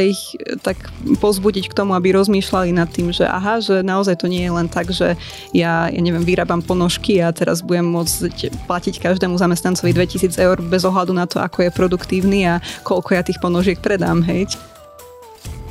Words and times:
ich 0.00 0.36
tak 0.62 0.76
pozbudiť 1.20 1.72
k 1.72 1.76
tomu, 1.76 1.96
aby 1.96 2.14
rozmýšľali 2.14 2.70
nad 2.76 2.88
tým, 2.88 3.10
že 3.10 3.24
aha, 3.26 3.60
že 3.60 3.80
naozaj 3.80 4.20
to 4.20 4.26
nie 4.30 4.44
je 4.44 4.52
len 4.52 4.68
tak, 4.68 4.92
že 4.92 5.16
ja, 5.56 5.88
ja 5.88 6.00
neviem, 6.00 6.22
vyrábam 6.22 6.60
ponožky 6.60 7.20
a 7.20 7.32
teraz 7.32 7.64
budem 7.64 7.86
môcť 7.86 8.52
platiť 8.68 9.00
každému 9.00 9.36
zamestnancovi 9.40 9.92
2000 9.92 10.36
eur 10.36 10.56
bez 10.60 10.82
ohľadu 10.84 11.12
na 11.16 11.24
to, 11.24 11.40
ako 11.40 11.66
je 11.66 11.70
produktívny 11.74 12.46
a 12.46 12.60
koľko 12.84 13.10
ja 13.16 13.22
tých 13.24 13.40
ponožiek 13.40 13.78
predám, 13.80 14.22
hej. 14.24 14.48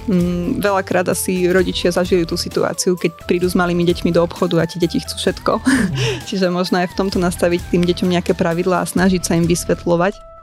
Mm, 0.06 0.62
veľakrát 0.62 1.10
asi 1.10 1.50
rodičia 1.50 1.90
zažili 1.90 2.30
tú 2.30 2.38
situáciu, 2.38 2.94
keď 2.94 3.26
prídu 3.26 3.50
s 3.50 3.58
malými 3.58 3.82
deťmi 3.90 4.14
do 4.14 4.22
obchodu 4.22 4.62
a 4.62 4.70
tie 4.70 4.78
deti 4.78 5.02
chcú 5.02 5.18
všetko. 5.18 5.52
Čiže 6.30 6.54
možno 6.54 6.78
aj 6.78 6.94
v 6.94 6.98
tomto 6.98 7.18
nastaviť 7.18 7.74
tým 7.74 7.82
deťom 7.82 8.14
nejaké 8.14 8.38
pravidlá 8.38 8.86
a 8.86 8.90
snažiť 8.90 9.22
sa 9.26 9.34
im 9.34 9.50
vysvetľovať. 9.50 10.35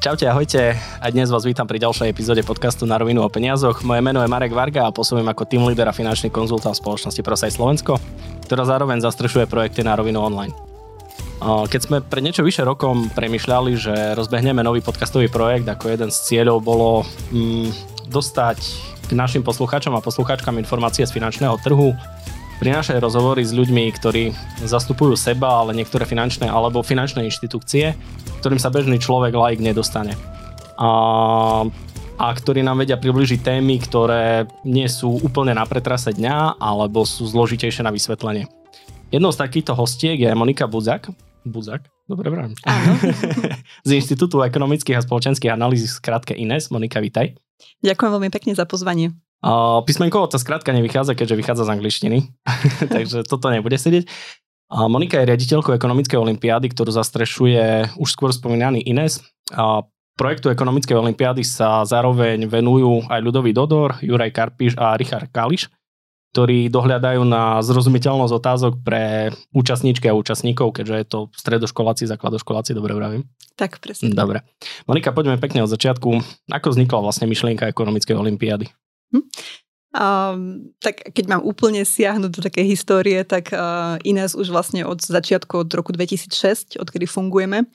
Čaute, 0.00 0.24
ahojte. 0.24 0.80
A 0.80 1.12
dnes 1.12 1.28
vás 1.28 1.44
vítam 1.44 1.68
pri 1.68 1.76
ďalšej 1.76 2.08
epizóde 2.08 2.40
podcastu 2.40 2.88
Na 2.88 2.96
rovinu 2.96 3.20
o 3.20 3.28
peniazoch. 3.28 3.84
Moje 3.84 4.00
meno 4.00 4.24
je 4.24 4.32
Marek 4.32 4.48
Varga 4.48 4.88
a 4.88 4.94
pôsobím 4.96 5.28
ako 5.28 5.44
team 5.44 5.68
leader 5.68 5.84
a 5.84 5.92
finančný 5.92 6.32
konzultant 6.32 6.72
spoločnosti 6.72 7.20
Prosaj 7.20 7.60
Slovensko, 7.60 8.00
ktorá 8.48 8.64
zároveň 8.64 9.04
zastrešuje 9.04 9.44
projekty 9.44 9.84
Na 9.84 10.00
rovinu 10.00 10.24
online. 10.24 10.56
Keď 11.44 11.80
sme 11.84 12.00
pred 12.00 12.24
niečo 12.24 12.40
vyše 12.40 12.64
rokom 12.64 13.12
premyšľali, 13.12 13.76
že 13.76 14.16
rozbehneme 14.16 14.64
nový 14.64 14.80
podcastový 14.80 15.28
projekt, 15.28 15.68
ako 15.68 15.92
jeden 15.92 16.08
z 16.08 16.16
cieľov 16.32 16.64
bolo 16.64 17.04
mm, 17.28 17.68
dostať 18.08 18.56
k 19.04 19.12
našim 19.12 19.44
poslucháčom 19.44 19.92
a 19.92 20.00
poslucháčkam 20.00 20.56
informácie 20.56 21.04
z 21.04 21.12
finančného 21.12 21.60
trhu, 21.60 21.92
prinášať 22.60 23.00
rozhovory 23.00 23.40
s 23.40 23.56
ľuďmi, 23.56 23.88
ktorí 23.96 24.36
zastupujú 24.60 25.16
seba, 25.16 25.64
ale 25.64 25.72
niektoré 25.72 26.04
finančné 26.04 26.44
alebo 26.44 26.84
finančné 26.84 27.24
inštitúcie, 27.24 27.96
ktorým 28.44 28.60
sa 28.60 28.68
bežný 28.68 29.00
človek 29.00 29.32
laik 29.32 29.64
nedostane. 29.64 30.12
A, 30.76 30.90
a 32.20 32.26
ktorí 32.28 32.60
nám 32.60 32.84
vedia 32.84 33.00
približiť 33.00 33.40
témy, 33.40 33.80
ktoré 33.80 34.44
nie 34.68 34.84
sú 34.92 35.24
úplne 35.24 35.56
na 35.56 35.64
pretrase 35.64 36.12
dňa 36.12 36.60
alebo 36.60 37.08
sú 37.08 37.24
zložitejšie 37.24 37.80
na 37.80 37.90
vysvetlenie. 37.90 38.44
Jednou 39.08 39.32
z 39.32 39.40
takýchto 39.40 39.72
hostiek 39.72 40.20
je 40.20 40.30
Monika 40.36 40.68
Budzak, 40.68 41.08
Buzak, 41.48 41.88
dobre 42.04 42.28
vrám. 42.28 42.52
z 43.88 43.90
Inštitútu 43.96 44.44
ekonomických 44.44 45.00
a 45.00 45.04
spoločenských 45.04 45.56
analýz, 45.56 45.96
skrátke 45.96 46.36
Ines. 46.36 46.68
Monika, 46.68 47.00
vítaj. 47.00 47.32
Ďakujem 47.80 48.10
veľmi 48.12 48.30
pekne 48.30 48.52
za 48.52 48.68
pozvanie. 48.68 49.16
Uh, 49.40 49.80
písmenkovo 49.88 50.28
tá 50.28 50.36
skrátka 50.36 50.72
nevychádza, 50.76 51.16
keďže 51.16 51.38
vychádza 51.40 51.64
z 51.64 51.72
angličtiny, 51.72 52.18
takže 52.94 53.24
toto 53.24 53.48
nebude 53.48 53.80
sedieť. 53.80 54.04
Uh, 54.68 54.86
Monika 54.86 55.16
je 55.18 55.32
riaditeľkou 55.32 55.72
ekonomickej 55.74 56.20
olimpiády, 56.20 56.68
ktorú 56.70 56.92
zastrešuje 56.92 57.96
už 57.96 58.08
skôr 58.12 58.30
spomínaný 58.30 58.84
Ines. 58.84 59.24
Uh, 59.50 59.82
projektu 60.20 60.52
ekonomickej 60.52 60.92
olimpiády 60.92 61.40
sa 61.40 61.82
zároveň 61.88 62.44
venujú 62.44 63.08
aj 63.08 63.20
Ľudový 63.24 63.56
Dodor, 63.56 63.96
Juraj 64.04 64.30
Karpiš 64.36 64.76
a 64.76 64.94
Richard 65.00 65.32
Kališ 65.32 65.72
ktorí 66.30 66.70
dohľadajú 66.70 67.26
na 67.26 67.58
zrozumiteľnosť 67.58 68.34
otázok 68.38 68.72
pre 68.86 69.34
účastníčky 69.50 70.06
a 70.06 70.14
účastníkov, 70.14 70.78
keďže 70.78 70.94
je 70.94 71.06
to 71.10 71.18
stredoškoláci, 71.34 72.06
základoškoláci, 72.06 72.70
dobre 72.70 72.94
vravím? 72.94 73.26
Tak, 73.58 73.82
presne. 73.82 74.14
Dobre. 74.14 74.46
Monika, 74.86 75.10
poďme 75.10 75.42
pekne 75.42 75.66
od 75.66 75.70
začiatku. 75.74 76.22
Ako 76.54 76.70
vznikla 76.70 77.02
vlastne 77.02 77.26
myšlienka 77.26 77.66
ekonomickej 77.66 78.14
olimpiády? 78.14 78.70
Hm? 79.10 79.24
Um, 79.90 80.70
tak 80.78 81.02
keď 81.10 81.24
mám 81.26 81.42
úplne 81.42 81.82
siahnuť 81.82 82.30
do 82.30 82.40
takej 82.46 82.62
histórie, 82.62 83.26
tak 83.26 83.50
uh, 83.50 83.98
Ines 84.06 84.38
už 84.38 84.54
vlastne 84.54 84.86
od 84.86 85.02
začiatku, 85.02 85.66
od 85.66 85.70
roku 85.74 85.90
2006, 85.90 86.78
odkedy 86.78 87.10
fungujeme, 87.10 87.66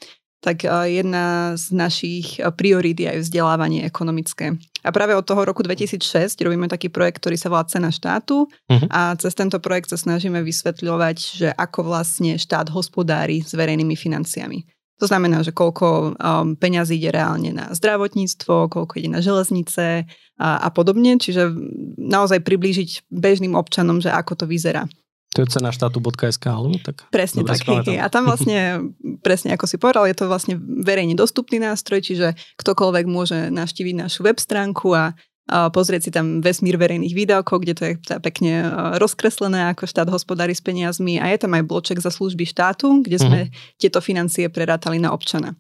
tak 0.46 0.62
jedna 0.86 1.58
z 1.58 1.74
našich 1.74 2.38
priorít 2.54 3.02
je 3.02 3.10
aj 3.10 3.20
vzdelávanie 3.26 3.82
ekonomické. 3.82 4.54
A 4.86 4.94
práve 4.94 5.18
od 5.18 5.26
toho 5.26 5.42
roku 5.42 5.66
2006 5.66 6.38
robíme 6.46 6.70
taký 6.70 6.94
projekt, 6.94 7.18
ktorý 7.18 7.34
sa 7.34 7.50
volá 7.50 7.66
Cena 7.66 7.90
štátu 7.90 8.46
uh-huh. 8.46 8.88
a 8.94 9.18
cez 9.18 9.34
tento 9.34 9.58
projekt 9.58 9.90
sa 9.90 9.98
snažíme 9.98 10.46
vysvetľovať, 10.46 11.18
že 11.18 11.50
ako 11.50 11.90
vlastne 11.90 12.38
štát 12.38 12.70
hospodári 12.70 13.42
s 13.42 13.58
verejnými 13.58 13.98
financiami. 13.98 14.62
To 15.00 15.06
znamená, 15.12 15.44
že 15.44 15.52
koľko 15.52 16.16
um, 16.16 16.56
peňazí 16.56 16.96
ide 16.96 17.12
reálne 17.12 17.52
na 17.52 17.72
zdravotníctvo, 17.76 18.72
koľko 18.72 18.94
ide 18.96 19.12
na 19.12 19.20
železnice 19.20 20.08
a, 20.40 20.50
a 20.64 20.68
podobne. 20.72 21.20
Čiže 21.20 21.52
naozaj 22.00 22.40
priblížiť 22.48 23.12
bežným 23.12 23.60
občanom, 23.60 24.00
že 24.00 24.08
ako 24.08 24.40
to 24.40 24.46
vyzerá. 24.48 24.88
To 25.36 25.44
je 25.44 25.52
cena 25.52 25.68
štátu.sk, 25.68 26.46
alebo 26.48 26.80
tak? 26.80 27.12
Presne 27.12 27.44
tak. 27.44 27.60
A 28.00 28.08
tam 28.08 28.24
vlastne, 28.24 28.88
presne 29.20 29.52
ako 29.52 29.68
si 29.68 29.76
povedal, 29.76 30.08
je 30.08 30.16
to 30.16 30.32
vlastne 30.32 30.56
verejne 30.64 31.12
dostupný 31.12 31.60
nástroj, 31.60 32.00
čiže 32.08 32.40
ktokoľvek 32.56 33.06
môže 33.12 33.52
navštíviť 33.52 33.96
našu 34.00 34.24
web 34.24 34.40
stránku 34.40 34.96
a 34.96 35.12
pozrieť 35.46 36.02
si 36.02 36.12
tam 36.12 36.42
vesmír 36.42 36.76
verejných 36.78 37.14
výdavkov, 37.14 37.62
kde 37.62 37.74
to 37.78 37.84
je 37.86 37.94
pekne 38.18 38.66
rozkreslené, 38.98 39.70
ako 39.70 39.86
štát 39.86 40.10
hospodári 40.10 40.58
s 40.58 40.62
peniazmi 40.66 41.22
a 41.22 41.30
je 41.30 41.46
tam 41.46 41.54
aj 41.54 41.70
bloček 41.70 42.02
za 42.02 42.10
služby 42.10 42.50
štátu, 42.50 43.06
kde 43.06 43.18
sme 43.22 43.40
uh-huh. 43.46 43.78
tieto 43.78 44.02
financie 44.02 44.50
prerátali 44.50 44.98
na 44.98 45.14
občana. 45.14 45.54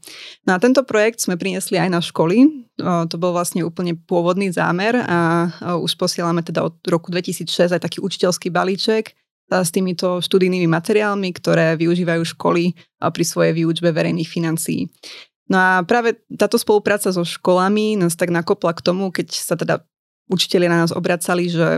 No 0.49 0.55
a 0.55 0.61
tento 0.61 0.81
projekt 0.81 1.21
sme 1.21 1.37
priniesli 1.37 1.77
aj 1.77 1.89
na 1.93 2.01
školy, 2.01 2.65
to 2.81 3.15
bol 3.21 3.31
vlastne 3.31 3.61
úplne 3.61 3.93
pôvodný 3.93 4.49
zámer 4.49 4.97
a 5.05 5.53
už 5.77 5.93
posielame 5.95 6.41
teda 6.41 6.65
od 6.65 6.81
roku 6.89 7.13
2006 7.13 7.77
aj 7.77 7.81
taký 7.85 8.01
učiteľský 8.01 8.49
balíček, 8.49 9.13
s 9.45 9.69
týmito 9.69 10.25
študijnými 10.25 10.65
materiálmi, 10.65 11.29
ktoré 11.37 11.77
využívajú 11.77 12.33
školy 12.33 12.73
pri 12.97 13.23
svojej 13.23 13.53
výučbe 13.53 13.93
verejných 13.93 14.25
financií. 14.25 14.89
No 15.45 15.57
a 15.61 15.71
práve 15.85 16.17
táto 16.33 16.57
spolupráca 16.57 17.13
so 17.13 17.21
školami 17.21 17.99
nás 18.01 18.17
tak 18.17 18.33
nakopla 18.33 18.73
k 18.73 18.81
tomu, 18.81 19.13
keď 19.13 19.27
sa 19.29 19.53
teda 19.53 19.85
učiteľi 20.25 20.65
na 20.65 20.81
nás 20.81 20.89
obracali, 20.89 21.45
že 21.53 21.77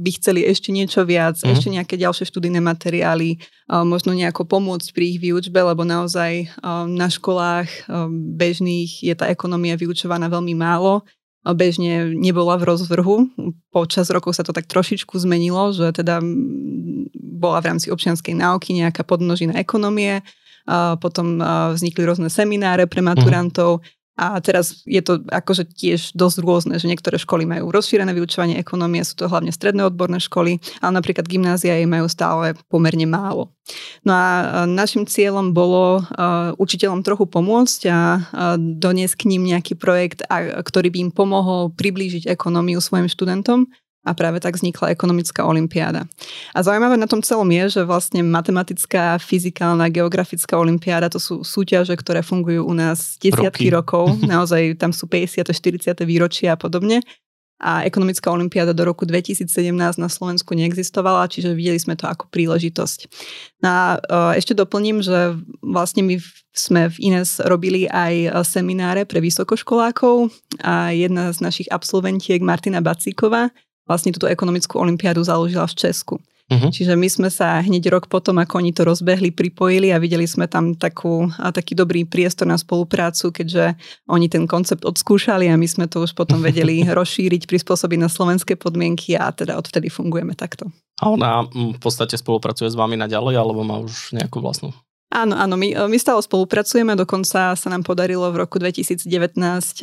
by 0.00 0.10
chceli 0.16 0.48
ešte 0.48 0.72
niečo 0.72 1.04
viac, 1.04 1.36
mm. 1.36 1.52
ešte 1.52 1.68
nejaké 1.68 2.00
ďalšie 2.00 2.24
študijné 2.24 2.64
materiály, 2.64 3.36
možno 3.68 4.16
nejako 4.16 4.48
pomôcť 4.48 4.88
pri 4.96 5.04
ich 5.12 5.18
výučbe, 5.20 5.60
lebo 5.60 5.84
naozaj 5.84 6.48
na 6.88 7.08
školách 7.12 7.68
bežných 8.32 9.04
je 9.04 9.12
tá 9.12 9.28
ekonomia 9.28 9.76
vyučovaná 9.76 10.32
veľmi 10.32 10.56
málo 10.56 11.04
bežne 11.42 12.14
nebola 12.14 12.54
v 12.54 12.70
rozvrhu. 12.70 13.16
Počas 13.74 14.08
rokov 14.14 14.38
sa 14.38 14.46
to 14.46 14.54
tak 14.54 14.70
trošičku 14.70 15.18
zmenilo, 15.18 15.74
že 15.74 15.90
teda 15.90 16.22
bola 17.18 17.58
v 17.58 17.66
rámci 17.74 17.90
občianskej 17.90 18.38
náuky 18.38 18.78
nejaká 18.78 19.02
podnožina 19.02 19.58
ekonomie, 19.58 20.22
potom 21.02 21.42
vznikli 21.74 22.02
rôzne 22.06 22.28
semináre 22.28 22.86
pre 22.86 23.02
maturantov, 23.04 23.80
a 24.12 24.36
teraz 24.44 24.84
je 24.84 25.00
to 25.00 25.24
akože 25.24 25.72
tiež 25.72 26.12
dosť 26.12 26.44
rôzne, 26.44 26.76
že 26.76 26.84
niektoré 26.84 27.16
školy 27.16 27.48
majú 27.48 27.72
rozšírené 27.72 28.12
vyučovanie 28.12 28.60
ekonomie, 28.60 29.00
sú 29.08 29.16
to 29.16 29.24
hlavne 29.24 29.48
stredné 29.48 29.88
odborné 29.88 30.20
školy, 30.20 30.60
ale 30.84 30.92
napríklad 31.00 31.24
gymnázia 31.24 31.80
jej 31.80 31.88
majú 31.88 32.12
stále 32.12 32.52
pomerne 32.68 33.08
málo. 33.08 33.56
No 34.04 34.12
a 34.12 34.26
našim 34.68 35.08
cieľom 35.08 35.56
bolo 35.56 36.04
učiteľom 36.60 37.00
trochu 37.00 37.24
pomôcť 37.24 37.80
a 37.88 37.98
doniesť 38.60 39.16
k 39.16 39.28
ním 39.32 39.48
nejaký 39.48 39.80
projekt, 39.80 40.20
ktorý 40.60 40.92
by 40.92 40.98
im 41.08 41.10
pomohol 41.10 41.72
priblížiť 41.72 42.28
ekonómiu 42.28 42.84
svojim 42.84 43.08
študentom 43.08 43.64
a 44.02 44.10
práve 44.18 44.42
tak 44.42 44.58
vznikla 44.58 44.90
ekonomická 44.90 45.46
olimpiáda. 45.46 46.10
A 46.50 46.58
zaujímavé 46.58 46.98
na 46.98 47.06
tom 47.06 47.22
celom 47.22 47.46
je, 47.54 47.78
že 47.78 47.82
vlastne 47.86 48.26
matematická, 48.26 49.14
fyzikálna, 49.22 49.94
geografická 49.94 50.58
olimpiáda 50.58 51.06
to 51.06 51.22
sú 51.22 51.46
súťaže, 51.46 51.94
ktoré 51.94 52.26
fungujú 52.26 52.66
u 52.66 52.74
nás 52.74 53.14
desiatky 53.22 53.70
Roky. 53.70 53.78
rokov. 53.78 54.04
Naozaj 54.26 54.82
tam 54.82 54.90
sú 54.90 55.06
50. 55.06 55.46
40. 55.46 56.02
výročia 56.02 56.54
a 56.54 56.58
podobne. 56.58 56.98
A 57.62 57.86
ekonomická 57.86 58.26
olimpiáda 58.34 58.74
do 58.74 58.82
roku 58.82 59.06
2017 59.06 59.46
na 59.94 60.10
Slovensku 60.10 60.50
neexistovala, 60.50 61.30
čiže 61.30 61.54
videli 61.54 61.78
sme 61.78 61.94
to 61.94 62.10
ako 62.10 62.26
príležitosť. 62.26 63.06
No 63.62 63.68
a 63.70 63.82
e, 63.94 63.98
ešte 64.42 64.50
doplním, 64.50 64.98
že 64.98 65.38
vlastne 65.62 66.02
my 66.02 66.18
sme 66.50 66.90
v 66.90 66.96
INES 66.98 67.38
robili 67.46 67.86
aj 67.86 68.42
semináre 68.50 69.06
pre 69.06 69.22
vysokoškolákov 69.22 70.34
a 70.58 70.90
jedna 70.90 71.30
z 71.30 71.38
našich 71.38 71.70
absolventiek 71.70 72.42
Martina 72.42 72.82
Bacíková 72.82 73.54
vlastne 73.92 74.16
túto 74.16 74.26
ekonomickú 74.26 74.80
olimpiádu 74.80 75.20
založila 75.20 75.68
v 75.68 75.76
Česku. 75.76 76.16
Uh-huh. 76.52 76.68
Čiže 76.68 76.98
my 76.98 77.08
sme 77.08 77.28
sa 77.32 77.64
hneď 77.64 77.88
rok 77.88 78.12
potom, 78.12 78.36
ako 78.36 78.60
oni 78.60 78.76
to 78.76 78.84
rozbehli, 78.84 79.32
pripojili 79.32 79.88
a 79.88 80.02
videli 80.02 80.28
sme 80.28 80.44
tam 80.44 80.76
takú, 80.76 81.30
a 81.40 81.48
taký 81.48 81.72
dobrý 81.72 82.04
priestor 82.04 82.44
na 82.44 82.60
spoluprácu, 82.60 83.32
keďže 83.32 83.78
oni 84.10 84.28
ten 84.28 84.44
koncept 84.44 84.84
odskúšali 84.84 85.48
a 85.48 85.56
my 85.56 85.64
sme 85.64 85.88
to 85.88 86.04
už 86.04 86.12
potom 86.12 86.44
vedeli 86.44 86.84
rozšíriť, 86.98 87.48
prispôsobiť 87.48 87.98
na 88.00 88.10
slovenské 88.12 88.60
podmienky 88.60 89.16
a 89.16 89.32
teda 89.32 89.56
odvtedy 89.56 89.88
fungujeme 89.88 90.36
takto. 90.36 90.68
A 91.00 91.08
ona 91.08 91.48
v 91.48 91.80
podstate 91.80 92.20
spolupracuje 92.20 92.68
s 92.68 92.78
vami 92.78 93.00
naďalej, 93.00 93.34
alebo 93.40 93.64
má 93.64 93.80
už 93.80 94.12
nejakú 94.14 94.38
vlastnú 94.38 94.76
Áno, 95.12 95.36
áno, 95.36 95.60
my, 95.60 95.92
my 95.92 95.98
stále 96.00 96.24
spolupracujeme, 96.24 96.96
dokonca 96.96 97.52
sa 97.52 97.68
nám 97.68 97.84
podarilo 97.84 98.32
v 98.32 98.48
roku 98.48 98.56
2019, 98.56 99.04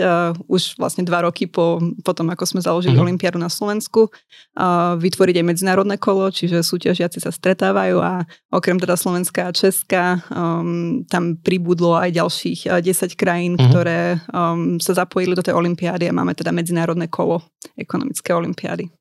uh, 0.02 0.34
už 0.50 0.74
vlastne 0.81 1.06
dva 1.06 1.22
roky 1.22 1.46
po, 1.46 1.78
po 2.02 2.12
tom, 2.18 2.34
ako 2.34 2.50
sme 2.50 2.66
založili 2.66 2.98
uh-huh. 2.98 3.06
Olympiádu 3.06 3.38
na 3.38 3.46
Slovensku, 3.46 4.10
uh, 4.10 4.98
vytvoriť 4.98 5.36
aj 5.38 5.46
medzinárodné 5.46 6.02
kolo, 6.02 6.34
čiže 6.34 6.66
súťažiaci 6.66 7.22
sa 7.22 7.30
stretávajú 7.30 8.02
a 8.02 8.26
okrem 8.50 8.81
teda 8.81 8.98
Slovenska 8.98 9.46
a 9.46 9.54
Česka 9.54 10.26
um, 10.34 11.06
tam 11.06 11.38
pribudlo 11.38 11.94
aj 11.94 12.10
ďalších 12.10 12.60
uh, 12.66 12.82
10 12.82 13.14
krajín, 13.14 13.54
uh-huh. 13.54 13.70
ktoré 13.70 14.18
um, 14.34 14.82
sa 14.82 14.98
zapojili 14.98 15.38
do 15.38 15.46
tej 15.46 15.54
Olympiády 15.54 16.10
a 16.10 16.18
máme 16.18 16.34
teda 16.34 16.50
medzinárodné 16.50 17.06
kolo 17.06 17.46
ekonomické 17.78 18.34
Olympiády. 18.34 18.99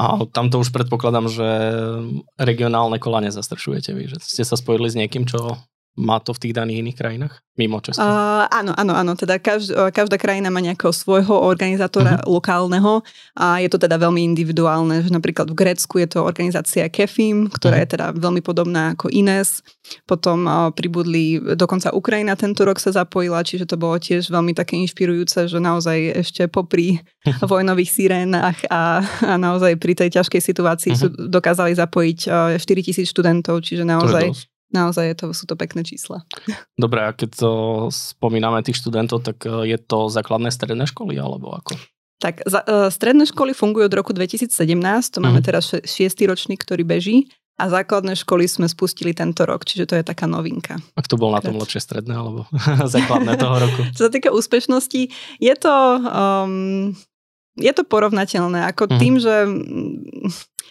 A 0.00 0.16
tamto 0.32 0.56
už 0.56 0.72
predpokladám, 0.72 1.28
že 1.28 1.48
regionálne 2.40 2.96
kola 2.96 3.20
nezastršujete 3.20 3.92
vy, 3.92 4.08
že 4.08 4.16
ste 4.24 4.48
sa 4.48 4.56
spojili 4.56 4.88
s 4.88 4.96
niekým, 4.96 5.28
čo 5.28 5.60
má 5.98 6.22
to 6.22 6.30
v 6.30 6.48
tých 6.48 6.54
daných 6.56 6.80
iných 6.86 6.98
krajinách? 6.98 7.34
Mimo 7.58 7.76
Česka? 7.82 8.00
Uh, 8.00 8.44
áno, 8.48 8.72
áno, 8.72 8.96
áno. 8.96 9.12
Teda 9.18 9.36
každá, 9.36 9.92
každá 9.92 10.16
krajina 10.16 10.48
má 10.48 10.62
nejakého 10.64 10.94
svojho 10.96 11.34
organizátora 11.34 12.16
uh-huh. 12.16 12.40
lokálneho 12.40 13.04
a 13.36 13.60
je 13.60 13.68
to 13.68 13.76
teda 13.76 14.00
veľmi 14.00 14.24
individuálne. 14.24 15.04
Že 15.04 15.12
napríklad 15.12 15.52
v 15.52 15.58
Grécku 15.60 16.00
je 16.00 16.08
to 16.08 16.24
organizácia 16.24 16.88
Kefim, 16.88 17.52
ktorá 17.52 17.76
uh-huh. 17.76 17.84
je 17.84 17.92
teda 17.98 18.06
veľmi 18.16 18.40
podobná 18.40 18.96
ako 18.96 19.12
Ines. 19.12 19.60
Potom 20.08 20.48
uh, 20.48 20.72
pribudli, 20.72 21.36
dokonca 21.58 21.92
Ukrajina 21.92 22.32
tento 22.32 22.64
rok 22.64 22.80
sa 22.80 22.96
zapojila, 22.96 23.44
čiže 23.44 23.68
to 23.68 23.76
bolo 23.76 24.00
tiež 24.00 24.32
veľmi 24.32 24.56
také 24.56 24.80
inšpirujúce, 24.80 25.52
že 25.52 25.58
naozaj 25.60 26.16
ešte 26.16 26.42
popri 26.48 27.02
vojnových 27.50 27.90
sirénach 27.92 28.56
a, 28.72 29.04
a 29.04 29.34
naozaj 29.36 29.76
pri 29.76 29.92
tej 29.98 30.16
ťažkej 30.16 30.40
situácii 30.40 30.92
uh-huh. 30.96 31.12
sú, 31.12 31.28
dokázali 31.28 31.76
zapojiť 31.76 32.18
uh, 32.30 32.56
4000 32.56 33.04
študentov, 33.04 33.60
čiže 33.60 33.84
naozaj 33.84 34.32
naozaj 34.70 35.04
je 35.12 35.16
to, 35.18 35.26
sú 35.34 35.44
to 35.46 35.54
pekné 35.54 35.86
čísla. 35.86 36.22
Dobre, 36.82 37.04
a 37.06 37.14
keď 37.14 37.30
to 37.36 37.50
spomíname 37.92 38.62
tých 38.62 38.78
študentov, 38.80 39.22
tak 39.22 39.42
e, 39.46 39.70
je 39.70 39.78
to 39.78 40.10
základné 40.10 40.50
stredné 40.50 40.86
školy, 40.90 41.18
alebo 41.18 41.54
ako? 41.54 41.78
Tak 42.20 42.44
za, 42.44 42.60
uh, 42.68 42.92
stredné 42.92 43.24
školy 43.24 43.56
fungujú 43.56 43.88
od 43.88 43.96
roku 43.96 44.12
2017, 44.12 44.52
to 45.08 45.18
mm. 45.18 45.22
máme 45.24 45.40
mhm. 45.40 45.46
teraz 45.46 45.72
šiestý 45.72 46.28
ročník, 46.28 46.60
ktorý 46.60 46.84
beží 46.84 47.32
a 47.60 47.68
základné 47.68 48.16
školy 48.16 48.48
sme 48.48 48.64
spustili 48.64 49.12
tento 49.12 49.44
rok, 49.44 49.68
čiže 49.68 49.84
to 49.84 49.94
je 50.00 50.04
taká 50.04 50.24
novinka. 50.24 50.80
A 50.96 51.00
kto 51.04 51.20
bol 51.20 51.28
na 51.36 51.44
tom 51.44 51.60
lepšie 51.60 51.84
stredné 51.84 52.16
alebo 52.16 52.48
základné 52.96 53.36
toho 53.36 53.56
roku? 53.60 53.80
Čo 53.96 54.08
sa 54.08 54.12
týka 54.12 54.32
úspešnosti, 54.32 55.12
je 55.36 55.54
to, 55.60 55.74
um, 56.00 56.96
je 57.60 57.72
to 57.76 57.84
porovnateľné. 57.84 58.66
Ako 58.72 58.88
mm. 58.88 58.98
tým, 58.98 59.14
že 59.20 59.34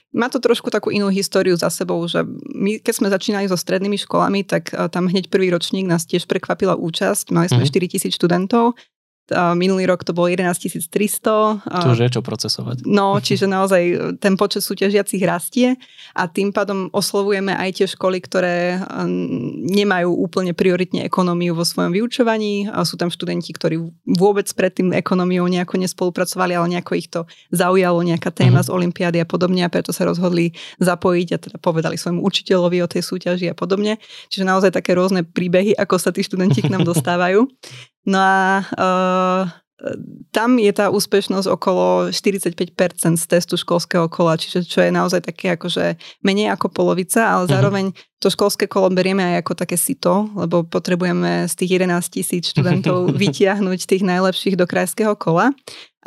má 0.09 0.25
to 0.27 0.41
trošku 0.41 0.74
takú 0.74 0.89
inú 0.89 1.13
históriu 1.13 1.53
za 1.53 1.69
sebou, 1.69 2.01
že 2.09 2.25
my, 2.53 2.81
keď 2.81 2.94
sme 2.97 3.13
začínali 3.13 3.45
so 3.45 3.53
strednými 3.53 3.97
školami, 4.01 4.41
tak 4.41 4.74
eh, 4.74 4.89
tam 4.89 5.06
hneď 5.06 5.30
prvý 5.30 5.53
ročník 5.53 5.86
nás 5.86 6.09
tiež 6.09 6.25
prekvapila 6.25 6.74
účasť. 6.75 7.30
Mali 7.30 7.47
sme 7.47 7.63
mm-hmm. 7.63 8.09
4000 8.09 8.18
študentov 8.18 8.74
minulý 9.54 9.86
rok 9.90 10.02
to 10.04 10.14
bolo 10.16 10.30
11 10.31 10.90
300. 10.90 11.66
To 11.70 11.90
už 11.94 12.02
je 12.06 12.10
čo 12.10 12.22
procesovať. 12.26 12.84
No, 12.86 13.18
čiže 13.22 13.46
naozaj 13.46 14.18
ten 14.18 14.36
počet 14.36 14.66
súťažiacich 14.66 15.22
rastie 15.26 15.78
a 16.18 16.26
tým 16.26 16.50
pádom 16.50 16.90
oslovujeme 16.92 17.54
aj 17.54 17.81
tie 17.81 17.88
školy, 17.88 18.22
ktoré 18.24 18.81
nemajú 19.70 20.10
úplne 20.12 20.58
prioritne 20.58 21.06
ekonómiu 21.06 21.54
vo 21.54 21.64
svojom 21.64 21.94
vyučovaní. 21.94 22.68
Sú 22.84 22.98
tam 22.98 23.14
študenti, 23.14 23.54
ktorí 23.54 23.78
vôbec 24.06 24.50
predtým 24.54 24.92
ekonómiou 24.98 25.46
nejako 25.46 25.78
nespolupracovali, 25.78 26.54
ale 26.58 26.78
nejako 26.78 26.94
ich 26.98 27.10
to 27.10 27.26
zaujalo, 27.54 28.02
nejaká 28.02 28.34
téma 28.34 28.62
uh-huh. 28.62 28.70
z 28.70 28.76
Olympiády 28.76 29.18
a 29.22 29.28
podobne 29.28 29.66
a 29.66 29.70
preto 29.72 29.94
sa 29.94 30.06
rozhodli 30.06 30.54
zapojiť 30.81 31.28
a 31.36 31.38
teda 31.38 31.58
povedali 31.62 31.96
svojmu 31.98 32.22
učiteľovi 32.26 32.78
o 32.84 32.92
tej 32.92 33.06
súťaži 33.06 33.52
a 33.52 33.56
podobne. 33.56 34.02
Čiže 34.34 34.48
naozaj 34.48 34.72
také 34.76 34.98
rôzne 34.98 35.24
príbehy, 35.24 35.78
ako 35.78 35.96
sa 36.02 36.10
tí 36.10 36.26
študenti 36.26 36.66
k 36.66 36.72
nám 36.72 36.84
dostávajú. 36.92 37.46
No 38.07 38.19
a 38.19 38.63
uh, 38.63 39.44
tam 40.36 40.60
je 40.60 40.72
tá 40.75 40.92
úspešnosť 40.92 41.48
okolo 41.48 42.12
45% 42.12 42.75
z 43.16 43.25
testu 43.25 43.56
školského 43.56 44.12
kola, 44.12 44.36
čiže 44.36 44.68
čo 44.68 44.84
je 44.84 44.92
naozaj 44.92 45.24
také 45.24 45.56
akože 45.56 45.96
menej 46.19 46.51
ako 46.51 46.68
polovica, 46.68 47.24
ale 47.24 47.48
mhm. 47.48 47.51
zároveň 47.51 47.86
to 48.19 48.28
školské 48.28 48.68
kolo 48.68 48.92
berieme 48.92 49.24
aj 49.24 49.48
ako 49.48 49.54
také 49.56 49.80
sito, 49.80 50.28
lebo 50.36 50.68
potrebujeme 50.68 51.48
z 51.48 51.54
tých 51.56 51.80
11 51.80 52.04
tisíc 52.12 52.44
študentov 52.51 53.12
vytiahnuť 53.22 53.80
tých 53.88 54.04
najlepších 54.04 54.60
do 54.60 54.68
krajského 54.68 55.16
kola 55.16 55.56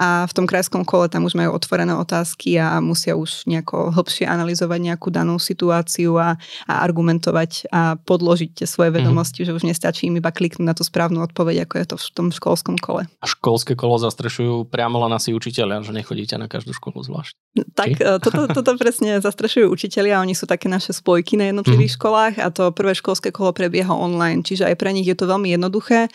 a 0.03 0.27
v 0.27 0.33
tom 0.35 0.51
krajskom 0.51 0.83
kole 0.83 1.07
tam 1.07 1.31
už 1.31 1.39
majú 1.39 1.55
otvorené 1.55 1.95
otázky 1.95 2.59
a 2.59 2.83
musia 2.83 3.15
už 3.15 3.47
nejako 3.47 3.95
hlbšie 3.95 4.27
analyzovať 4.27 4.81
nejakú 4.83 5.15
danú 5.15 5.39
situáciu 5.39 6.19
a, 6.19 6.35
a 6.67 6.75
argumentovať 6.83 7.71
a 7.71 7.95
podložiť 8.03 8.51
tie 8.59 8.67
svoje 8.67 8.91
mhm. 8.91 8.97
vedomosti, 8.99 9.47
mm-hmm. 9.47 9.55
že 9.55 9.59
už 9.63 9.69
nestačí 9.71 10.11
im 10.11 10.19
iba 10.19 10.35
kliknúť 10.35 10.67
na 10.67 10.75
tú 10.75 10.83
správnu 10.83 11.23
odpoveď, 11.23 11.71
ako 11.71 11.75
je 11.79 11.87
to 11.87 11.97
v 12.03 12.07
tom 12.19 12.27
školskom 12.35 12.77
kole. 12.83 13.07
A 13.23 13.27
školské 13.31 13.79
kolo 13.79 14.03
zastrešujú 14.03 14.67
priamo 14.67 14.99
len 15.07 15.15
asi 15.15 15.31
učiteľia, 15.31 15.87
že 15.87 15.95
nechodíte 15.95 16.35
na 16.35 16.51
každú 16.51 16.75
školu 16.75 17.07
zvlášť. 17.07 17.39
Tak 17.77 17.89
Či? 17.95 18.03
E, 18.03 18.19
toto, 18.19 18.51
toto 18.51 18.71
presne 18.81 19.23
zastrešujú 19.23 19.71
učiteľia, 19.71 20.25
oni 20.25 20.35
sú 20.35 20.51
také 20.51 20.67
naše 20.67 20.91
spojky 20.91 21.39
na 21.39 21.55
jednotlivých 21.55 21.95
mm-hmm. 21.95 22.03
školách 22.03 22.35
a 22.43 22.49
to 22.51 22.75
prvé 22.75 22.97
školské 22.97 23.31
kolo 23.31 23.55
prebieha 23.55 23.93
online, 23.93 24.43
čiže 24.43 24.67
aj 24.67 24.75
pre 24.81 24.91
nich 24.91 25.07
je 25.07 25.15
to 25.15 25.31
veľmi 25.31 25.53
jednoduché. 25.55 26.11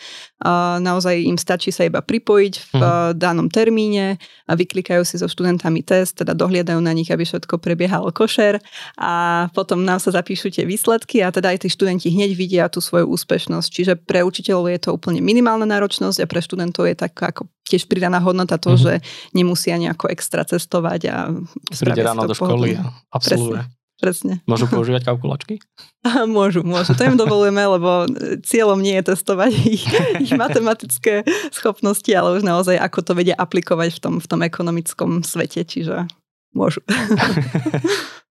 Naozaj 0.78 1.26
im 1.26 1.34
stačí 1.34 1.74
sa 1.74 1.82
iba 1.82 1.98
pripojiť 1.98 2.54
v 2.54 2.78
mm-hmm. 2.78 3.18
danom 3.18 3.50
termíne 3.50 4.22
a 4.46 4.54
vyklikajú 4.54 5.02
si 5.02 5.18
so 5.18 5.26
študentami 5.26 5.82
test, 5.82 6.22
teda 6.22 6.30
dohliadajú 6.30 6.78
na 6.78 6.94
nich, 6.94 7.10
aby 7.10 7.26
všetko 7.26 7.58
prebiehalo 7.58 8.14
košer 8.14 8.62
a 8.94 9.46
potom 9.50 9.82
nám 9.82 9.98
sa 9.98 10.14
zapíšu 10.14 10.54
tie 10.54 10.62
výsledky 10.62 11.26
a 11.26 11.34
teda 11.34 11.50
aj 11.50 11.66
tí 11.66 11.68
študenti 11.74 12.14
hneď 12.14 12.30
vidia 12.38 12.64
tú 12.70 12.78
svoju 12.78 13.10
úspešnosť. 13.10 13.68
Čiže 13.68 13.92
pre 13.98 14.22
učiteľov 14.22 14.70
je 14.70 14.80
to 14.86 14.90
úplne 14.94 15.18
minimálna 15.18 15.66
náročnosť 15.66 16.22
a 16.22 16.30
pre 16.30 16.38
študentov 16.38 16.86
je 16.86 16.94
tak 16.94 17.18
ako 17.18 17.50
tiež 17.66 17.90
pridaná 17.90 18.22
hodnota 18.22 18.62
to, 18.62 18.78
mm-hmm. 18.78 18.84
že 18.86 18.94
nemusia 19.34 19.74
nejako 19.74 20.06
extra 20.14 20.46
cestovať 20.46 21.00
a 21.10 21.16
Príde 21.74 22.02
ráno 22.06 22.30
do 22.30 22.32
školy 22.32 22.78
a 22.78 22.94
absolvuje. 23.10 23.77
Presne. 23.98 24.38
Môžu 24.46 24.70
používať 24.72 25.10
kalkulačky? 25.10 25.58
môžu, 26.30 26.62
môžu. 26.62 26.94
To 26.94 27.02
im 27.02 27.18
dovolujeme, 27.18 27.58
lebo 27.58 28.06
cieľom 28.46 28.78
nie 28.78 28.94
je 29.02 29.12
testovať 29.12 29.50
ich, 29.66 29.84
ich 30.24 30.32
matematické 30.32 31.26
schopnosti, 31.50 32.08
ale 32.14 32.38
už 32.38 32.46
naozaj 32.46 32.78
ako 32.78 32.98
to 33.02 33.12
vedia 33.18 33.34
aplikovať 33.34 33.98
v 33.98 34.00
tom, 34.00 34.14
v 34.22 34.26
tom 34.30 34.40
ekonomickom 34.46 35.26
svete, 35.26 35.66
čiže 35.66 36.06
môžu. 36.54 36.80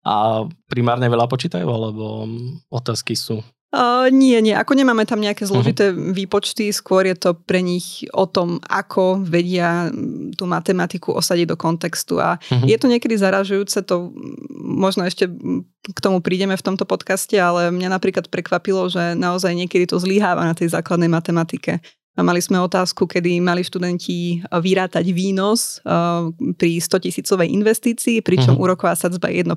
A 0.08 0.48
primárne 0.72 1.12
veľa 1.12 1.28
počítajú, 1.28 1.68
alebo 1.68 2.24
otázky 2.72 3.12
sú 3.12 3.44
Uh, 3.78 4.10
nie, 4.10 4.42
nie. 4.42 4.58
Ako 4.58 4.74
nemáme 4.74 5.06
tam 5.06 5.22
nejaké 5.22 5.46
mhm. 5.46 5.50
zložité 5.54 5.94
uh-huh. 5.94 6.10
výpočty, 6.10 6.74
skôr 6.74 7.06
je 7.06 7.14
to 7.14 7.38
pre 7.38 7.62
nich 7.62 8.10
o 8.10 8.26
tom, 8.26 8.58
ako 8.66 9.22
vedia 9.22 9.94
tú 10.34 10.50
matematiku 10.50 11.14
osadiť 11.14 11.54
do 11.54 11.58
kontextu. 11.62 12.18
A 12.18 12.42
uh-huh. 12.42 12.66
je 12.66 12.74
to 12.82 12.90
niekedy 12.90 13.14
zaražujúce, 13.14 13.86
to 13.86 14.10
možno 14.58 15.06
ešte 15.06 15.30
k 15.94 16.00
tomu 16.02 16.26
prídeme 16.26 16.58
v 16.58 16.66
tomto 16.66 16.90
podcaste, 16.90 17.38
ale 17.38 17.70
mňa 17.70 17.94
napríklad 17.94 18.34
prekvapilo, 18.34 18.90
že 18.90 19.14
naozaj 19.14 19.54
niekedy 19.54 19.86
to 19.86 20.02
zlyháva 20.02 20.42
na 20.42 20.58
tej 20.58 20.74
základnej 20.74 21.14
matematike. 21.14 21.78
Mali 22.18 22.42
sme 22.42 22.58
otázku, 22.58 23.06
kedy 23.06 23.38
mali 23.38 23.62
študenti 23.62 24.42
eh, 24.42 24.58
vyrátať 24.58 25.06
výnos 25.14 25.78
eh, 25.86 26.34
pri 26.58 26.72
100 26.82 27.06
tisícovej 27.06 27.48
investícii, 27.54 28.26
pričom 28.26 28.58
uh-huh. 28.58 28.66
úroková 28.74 28.98
sadzba 28.98 29.30
je 29.30 29.46
1% 29.46 29.54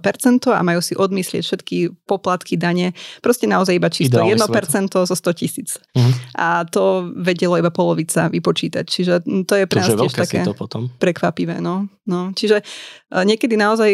a 0.52 0.60
majú 0.60 0.84
si 0.84 0.92
odmyslieť 0.92 1.42
všetky 1.42 1.76
poplatky, 2.04 2.60
dane, 2.60 2.92
proste 3.24 3.48
naozaj 3.48 3.80
iba 3.80 3.88
čisto 3.88 4.20
Ideálny 4.20 4.36
1% 4.36 4.92
svet. 4.92 5.08
zo 5.08 5.16
100 5.16 5.40
tisíc. 5.40 5.68
Uh-huh. 5.96 6.12
A 6.36 6.68
to 6.68 7.08
vedelo 7.16 7.56
iba 7.56 7.72
polovica 7.72 8.28
vypočítať, 8.28 8.84
čiže 8.84 9.24
to 9.48 9.54
je 9.56 9.64
pre 9.64 9.80
nás 9.80 9.96
tiež 9.96 10.12
také 10.12 10.44
potom. 10.52 10.92
prekvapivé. 11.00 11.64
No. 11.64 11.88
No. 12.04 12.34
Čiže 12.36 12.60
eh, 12.60 13.24
niekedy 13.24 13.56
naozaj 13.56 13.90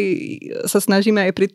sa 0.67 0.83
snažíme 0.83 1.23
aj 1.31 1.33
pri 1.37 1.47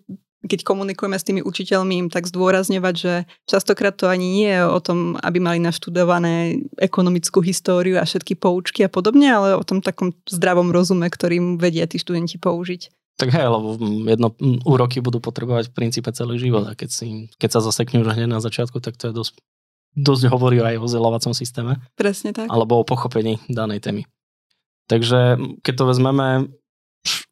keď 0.42 0.66
komunikujeme 0.66 1.18
s 1.18 1.28
tými 1.28 1.42
učiteľmi, 1.46 2.08
im 2.08 2.10
tak 2.10 2.26
zdôrazňovať, 2.26 2.96
že 2.98 3.14
častokrát 3.46 3.94
to 3.94 4.10
ani 4.10 4.26
nie 4.26 4.50
je 4.50 4.66
o 4.66 4.80
tom, 4.82 5.14
aby 5.22 5.38
mali 5.38 5.62
naštudované 5.62 6.66
ekonomickú 6.82 7.46
históriu 7.46 8.02
a 8.02 8.08
všetky 8.10 8.34
poučky 8.38 8.82
a 8.86 8.90
podobne, 8.90 9.30
ale 9.30 9.54
o 9.54 9.62
tom 9.62 9.86
takom 9.86 10.18
zdravom 10.26 10.74
rozume, 10.74 11.06
ktorým 11.06 11.62
vedia 11.62 11.86
tí 11.86 12.02
študenti 12.02 12.42
použiť. 12.42 12.90
Tak 13.22 13.30
hej, 13.30 13.48
lebo 13.54 13.78
jedno 14.10 14.34
úroky 14.66 14.98
budú 14.98 15.22
potrebovať 15.22 15.70
v 15.70 15.76
princípe 15.78 16.10
celý 16.10 16.42
život 16.42 16.66
a 16.66 16.74
keď, 16.74 16.90
si, 16.90 17.08
keď 17.38 17.50
sa 17.54 17.62
zaseknú 17.62 18.02
hneď 18.02 18.26
na 18.26 18.42
začiatku, 18.42 18.82
tak 18.82 18.98
to 18.98 19.12
je 19.12 19.14
dosť, 19.14 19.34
dosť 19.94 20.24
hovorí 20.34 20.58
aj 20.58 20.82
o 20.82 20.90
vzdelávacom 20.90 21.38
systéme. 21.38 21.78
Presne 21.94 22.34
tak. 22.34 22.50
Alebo 22.50 22.82
o 22.82 22.88
pochopení 22.88 23.38
danej 23.46 23.86
témy. 23.86 24.10
Takže 24.90 25.38
keď 25.62 25.74
to 25.78 25.86
vezmeme, 25.86 26.28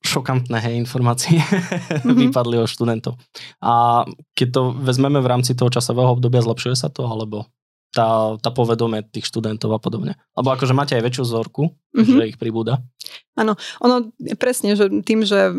šokantné 0.09 0.57
hej, 0.57 0.73
informácie 0.81 1.37
mm-hmm. 1.37 2.17
vypadli 2.27 2.57
od 2.57 2.69
študentov. 2.69 3.21
A 3.61 4.03
keď 4.33 4.47
to 4.49 4.61
vezmeme 4.73 5.21
v 5.21 5.29
rámci 5.29 5.53
toho 5.53 5.69
časového 5.69 6.17
obdobia, 6.17 6.41
zlepšuje 6.41 6.73
sa 6.73 6.89
to, 6.89 7.05
alebo 7.05 7.45
tá, 7.89 8.37
tá 8.37 8.49
povedome 8.53 9.01
tých 9.01 9.25
študentov 9.25 9.73
a 9.73 9.79
podobne. 9.81 10.13
Lebo 10.37 10.53
akože 10.53 10.77
máte 10.77 10.93
aj 10.93 11.09
väčšiu 11.09 11.23
vzorku, 11.25 11.73
mm-hmm. 11.73 12.17
že 12.21 12.29
ich 12.29 12.37
pribúda. 12.37 12.85
Áno, 13.33 13.57
ono 13.81 14.13
presne, 14.37 14.77
že 14.77 14.93
tým, 15.01 15.25
že 15.25 15.49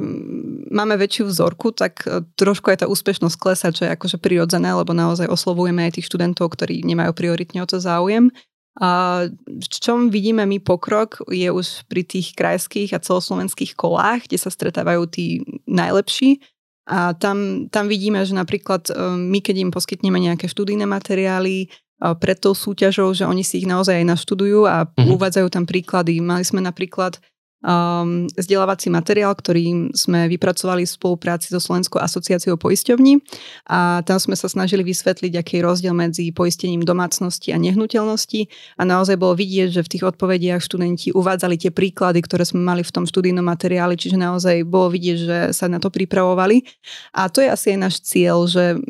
máme 0.71 0.95
väčšiu 0.95 1.27
vzorku, 1.27 1.75
tak 1.75 2.07
e, 2.07 2.23
trošku 2.39 2.71
aj 2.71 2.85
tá 2.85 2.87
úspešnosť 2.87 3.35
klesa, 3.35 3.75
čo 3.75 3.83
je 3.89 3.95
akože 3.99 4.23
prirodzené, 4.23 4.71
lebo 4.71 4.95
naozaj 4.95 5.27
oslovujeme 5.27 5.91
aj 5.91 5.99
tých 5.99 6.07
študentov, 6.07 6.55
ktorí 6.55 6.87
nemajú 6.87 7.11
prioritne 7.19 7.67
o 7.67 7.69
to 7.69 7.83
záujem. 7.83 8.31
A 8.79 9.27
v 9.47 9.67
čom 9.67 10.15
vidíme 10.15 10.47
my 10.47 10.63
pokrok 10.63 11.27
je 11.27 11.51
už 11.51 11.91
pri 11.91 12.07
tých 12.07 12.39
krajských 12.39 12.95
a 12.95 13.03
celoslovenských 13.03 13.75
kolách, 13.75 14.31
kde 14.31 14.39
sa 14.39 14.51
stretávajú 14.53 15.11
tí 15.11 15.43
najlepší. 15.67 16.39
A 16.87 17.15
tam, 17.19 17.67
tam 17.71 17.91
vidíme, 17.91 18.23
že 18.23 18.35
napríklad 18.35 18.91
e, 18.91 18.95
my, 19.19 19.43
keď 19.43 19.57
im 19.63 19.71
poskytneme 19.75 20.19
nejaké 20.23 20.47
študijné 20.47 20.87
materiály, 20.87 21.71
pred 22.01 22.39
tou 22.41 22.57
súťažou, 22.57 23.13
že 23.13 23.29
oni 23.29 23.45
si 23.45 23.61
ich 23.61 23.69
naozaj 23.69 24.01
aj 24.01 24.07
naštudujú 24.09 24.65
a 24.65 24.89
mm-hmm. 24.89 25.13
uvádzajú 25.21 25.49
tam 25.53 25.69
príklady. 25.69 26.17
Mali 26.25 26.49
sme 26.49 26.65
napríklad 26.65 27.21
um, 27.65 28.27
vzdelávací 28.35 28.89
materiál, 28.89 29.33
ktorý 29.37 29.93
sme 29.93 30.27
vypracovali 30.29 30.85
v 30.85 30.91
spolupráci 30.91 31.53
so 31.53 31.61
Slovenskou 31.61 32.01
asociáciou 32.01 32.57
poisťovní. 32.57 33.21
A 33.69 34.01
tam 34.05 34.19
sme 34.21 34.37
sa 34.37 34.49
snažili 34.49 34.85
vysvetliť, 34.85 35.33
aký 35.37 35.61
je 35.61 35.67
rozdiel 35.67 35.95
medzi 35.95 36.29
poistením 36.33 36.85
domácnosti 36.85 37.53
a 37.53 37.61
nehnuteľnosti. 37.61 38.49
A 38.81 38.83
naozaj 38.85 39.21
bolo 39.21 39.37
vidieť, 39.37 39.81
že 39.81 39.85
v 39.85 39.93
tých 39.97 40.05
odpovediach 40.09 40.61
študenti 40.65 41.13
uvádzali 41.13 41.57
tie 41.61 41.71
príklady, 41.73 42.25
ktoré 42.25 42.45
sme 42.49 42.65
mali 42.65 42.83
v 42.85 42.93
tom 42.93 43.05
študijnom 43.05 43.45
materiáli, 43.45 43.97
čiže 43.97 44.17
naozaj 44.17 44.65
bolo 44.65 44.93
vidieť, 44.93 45.17
že 45.17 45.39
sa 45.53 45.69
na 45.69 45.79
to 45.79 45.93
pripravovali. 45.93 46.65
A 47.13 47.29
to 47.29 47.45
je 47.45 47.49
asi 47.49 47.77
aj 47.77 47.79
náš 47.79 47.95
cieľ, 48.03 48.49
že 48.49 48.81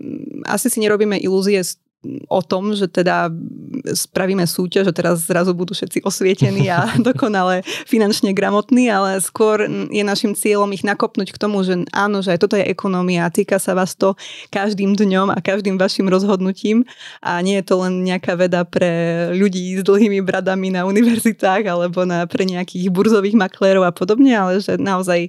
asi 0.47 0.67
si 0.71 0.79
nerobíme 0.81 1.19
ilúzie 1.19 1.61
o 2.33 2.41
tom, 2.41 2.73
že 2.73 2.89
teda 2.89 3.29
spravíme 3.93 4.49
súťaž, 4.49 4.89
že 4.89 4.97
teraz 4.97 5.29
zrazu 5.29 5.53
budú 5.53 5.77
všetci 5.77 6.01
osvietení 6.01 6.73
a 6.73 6.89
dokonale 7.09 7.61
finančne 7.85 8.33
gramotní, 8.33 8.89
ale 8.89 9.21
skôr 9.21 9.69
je 9.69 10.01
našim 10.01 10.33
cieľom 10.33 10.73
ich 10.73 10.81
nakopnúť 10.81 11.37
k 11.37 11.41
tomu, 11.41 11.61
že 11.61 11.85
áno, 11.93 12.25
že 12.25 12.33
aj 12.33 12.41
toto 12.41 12.57
je 12.57 12.65
ekonomia 12.65 13.29
a 13.29 13.33
týka 13.33 13.61
sa 13.61 13.77
vás 13.77 13.93
to 13.93 14.17
každým 14.49 14.97
dňom 14.97 15.29
a 15.29 15.39
každým 15.45 15.77
vašim 15.77 16.09
rozhodnutím. 16.09 16.89
A 17.21 17.45
nie 17.45 17.61
je 17.61 17.69
to 17.69 17.85
len 17.85 18.01
nejaká 18.01 18.33
veda 18.33 18.65
pre 18.65 19.29
ľudí 19.37 19.77
s 19.77 19.85
dlhými 19.85 20.25
bradami 20.25 20.73
na 20.73 20.89
univerzitách 20.89 21.69
alebo 21.69 22.09
na, 22.09 22.25
pre 22.25 22.49
nejakých 22.49 22.89
burzových 22.89 23.37
maklérov 23.37 23.85
a 23.85 23.93
podobne, 23.93 24.33
ale 24.33 24.65
že 24.65 24.81
naozaj 24.81 25.29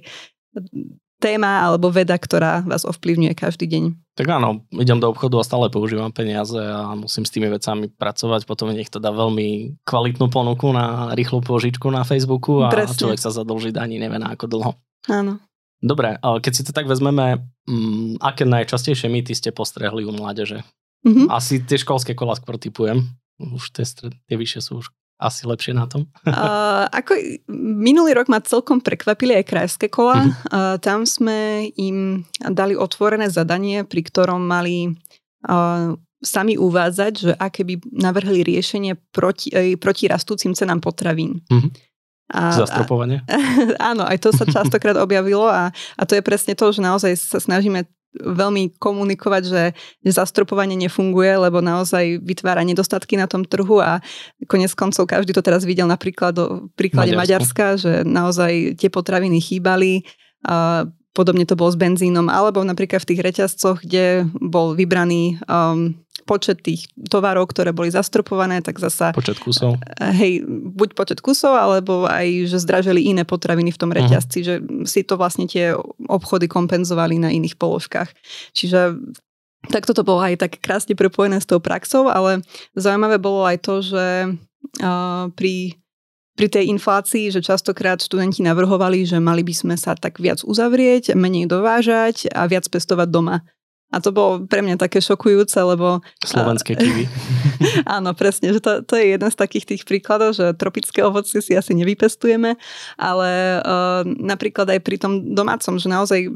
téma 1.22 1.62
alebo 1.62 1.94
veda, 1.94 2.18
ktorá 2.18 2.66
vás 2.66 2.82
ovplyvňuje 2.82 3.34
každý 3.38 3.70
deň. 3.70 3.82
Tak 4.18 4.26
áno, 4.26 4.66
idem 4.74 4.98
do 4.98 5.08
obchodu 5.08 5.38
a 5.38 5.46
stále 5.46 5.70
používam 5.70 6.10
peniaze 6.10 6.58
a 6.58 6.98
musím 6.98 7.22
s 7.22 7.30
tými 7.30 7.46
vecami 7.46 7.86
pracovať, 7.88 8.42
potom 8.44 8.74
nech 8.74 8.90
to 8.90 8.98
dá 8.98 9.14
veľmi 9.14 9.78
kvalitnú 9.86 10.26
ponuku 10.28 10.74
na 10.74 11.14
rýchlu 11.14 11.40
požičku 11.40 11.86
na 11.88 12.02
Facebooku 12.02 12.66
a 12.66 12.68
Presne. 12.74 12.98
človek 12.98 13.22
sa 13.22 13.30
zadlžiť 13.30 13.78
ani 13.78 14.02
nevie 14.02 14.18
na 14.18 14.34
ako 14.34 14.44
dlho. 14.50 14.72
Áno. 15.06 15.38
Dobre, 15.82 16.18
keď 16.18 16.52
si 16.52 16.62
to 16.66 16.74
tak 16.74 16.90
vezmeme, 16.90 17.46
m, 17.66 18.18
mm, 18.18 18.22
aké 18.22 18.42
najčastejšie 18.46 19.06
mýty 19.06 19.34
ste 19.34 19.54
postrehli 19.54 20.02
u 20.06 20.12
mládeže? 20.14 20.66
Mm-hmm. 21.02 21.26
Asi 21.30 21.58
tie 21.62 21.78
školské 21.78 22.14
kola 22.14 22.38
skôr 22.38 22.58
typujem. 22.58 23.02
Už 23.42 23.74
tie, 23.74 23.82
tie 23.98 24.36
vyššie 24.38 24.60
sú 24.62 24.78
už 24.78 24.94
asi 25.22 25.46
lepšie 25.46 25.72
na 25.72 25.86
tom? 25.86 26.10
uh, 26.26 26.90
ako 26.90 27.14
minulý 27.54 28.18
rok 28.18 28.26
ma 28.26 28.42
celkom 28.42 28.82
prekvapili 28.82 29.38
aj 29.38 29.44
krajské 29.46 29.86
kola. 29.86 30.26
Uh-huh. 30.26 30.34
Uh, 30.50 30.76
tam 30.82 31.06
sme 31.06 31.70
im 31.78 32.26
dali 32.42 32.74
otvorené 32.74 33.30
zadanie, 33.30 33.86
pri 33.86 34.02
ktorom 34.02 34.42
mali 34.42 34.90
uh, 35.46 35.94
sami 36.22 36.58
uvádzať, 36.58 37.12
že 37.14 37.32
aké 37.38 37.62
by 37.62 37.78
navrhli 37.94 38.42
riešenie 38.42 38.98
proti, 39.14 39.54
uh, 39.54 39.78
proti 39.78 40.10
rastúcim 40.10 40.52
cenám 40.58 40.82
potravín. 40.82 41.40
Uh-huh. 41.46 41.70
A, 42.32 42.56
Zastropovanie? 42.56 43.20
A, 43.28 43.36
áno, 43.92 44.08
aj 44.08 44.18
to 44.18 44.32
sa 44.32 44.48
častokrát 44.56 44.96
objavilo 44.96 45.46
a, 45.46 45.70
a 45.72 46.02
to 46.08 46.16
je 46.16 46.24
presne 46.24 46.56
to, 46.56 46.72
že 46.72 46.80
naozaj 46.80 47.12
sa 47.14 47.38
snažíme 47.38 47.84
veľmi 48.20 48.76
komunikovať, 48.76 49.42
že, 49.48 49.64
že 50.04 50.10
zastropovanie 50.12 50.76
nefunguje, 50.76 51.32
lebo 51.48 51.64
naozaj 51.64 52.20
vytvára 52.20 52.60
nedostatky 52.60 53.16
na 53.16 53.24
tom 53.24 53.44
trhu 53.48 53.80
a 53.80 54.04
konec 54.44 54.72
koncov 54.76 55.08
každý 55.08 55.32
to 55.32 55.40
teraz 55.40 55.64
videl 55.64 55.88
napríklad 55.88 56.36
do 56.36 56.68
príklade 56.76 57.16
Maďarska, 57.16 57.80
že 57.80 57.92
naozaj 58.04 58.76
tie 58.76 58.92
potraviny 58.92 59.40
chýbali. 59.40 60.04
A 60.44 60.84
podobne 61.12 61.44
to 61.44 61.56
bolo 61.56 61.70
s 61.72 61.78
benzínom, 61.78 62.26
alebo 62.32 62.64
napríklad 62.64 63.04
v 63.04 63.08
tých 63.14 63.20
reťazcoch, 63.20 63.84
kde 63.84 64.26
bol 64.40 64.72
vybraný 64.72 65.38
um, 65.44 65.92
počet 66.24 66.62
tých 66.62 66.88
tovarov, 67.10 67.50
ktoré 67.50 67.74
boli 67.74 67.90
zastropované, 67.90 68.62
tak 68.62 68.78
zasa... 68.78 69.10
Počet 69.12 69.38
kusov. 69.42 69.76
Hej, 69.98 70.46
buď 70.48 70.94
počet 70.94 71.18
kusov, 71.20 71.58
alebo 71.58 72.06
aj, 72.06 72.48
že 72.48 72.62
zdražili 72.62 73.06
iné 73.10 73.26
potraviny 73.26 73.74
v 73.74 73.80
tom 73.80 73.90
mhm. 73.90 73.96
reťazci, 73.98 74.38
uh-huh. 74.42 74.48
že 74.48 74.54
si 74.88 75.00
to 75.02 75.18
vlastne 75.18 75.50
tie 75.50 75.74
obchody 76.06 76.46
kompenzovali 76.46 77.18
na 77.18 77.30
iných 77.34 77.58
položkách. 77.58 78.10
Čiže 78.54 78.98
tak 79.70 79.86
toto 79.86 80.02
bolo 80.02 80.18
aj 80.22 80.42
tak 80.42 80.58
krásne 80.58 80.98
prepojené 80.98 81.38
s 81.38 81.46
tou 81.46 81.62
praxou, 81.62 82.10
ale 82.10 82.42
zaujímavé 82.74 83.22
bolo 83.22 83.46
aj 83.46 83.62
to, 83.62 83.78
že 83.78 84.06
uh, 84.82 85.30
pri 85.38 85.78
pri 86.32 86.48
tej 86.48 86.72
inflácii, 86.72 87.28
že 87.28 87.44
častokrát 87.44 88.00
študenti 88.00 88.40
navrhovali, 88.40 89.04
že 89.04 89.20
mali 89.20 89.44
by 89.44 89.52
sme 89.52 89.76
sa 89.76 89.92
tak 89.92 90.16
viac 90.16 90.40
uzavrieť, 90.40 91.12
menej 91.12 91.44
dovážať 91.44 92.32
a 92.32 92.48
viac 92.48 92.64
pestovať 92.72 93.08
doma. 93.12 93.44
A 93.92 94.00
to 94.00 94.08
bolo 94.08 94.48
pre 94.48 94.64
mňa 94.64 94.80
také 94.80 95.04
šokujúce, 95.04 95.60
lebo... 95.60 96.00
Slovenské 96.24 96.80
kiwi. 96.80 97.04
áno, 97.96 98.16
presne, 98.16 98.56
že 98.56 98.64
to, 98.64 98.80
to 98.80 98.96
je 98.96 99.12
jeden 99.12 99.28
z 99.28 99.36
takých 99.36 99.68
tých 99.68 99.82
príkladov, 99.84 100.32
že 100.32 100.56
tropické 100.56 101.04
ovocie 101.04 101.44
si 101.44 101.52
asi 101.52 101.76
nevypestujeme, 101.76 102.56
ale 102.96 103.30
uh, 103.60 104.00
napríklad 104.04 104.72
aj 104.72 104.80
pri 104.80 104.96
tom 104.96 105.36
domácom, 105.36 105.76
že 105.76 105.92
naozaj 105.92 106.32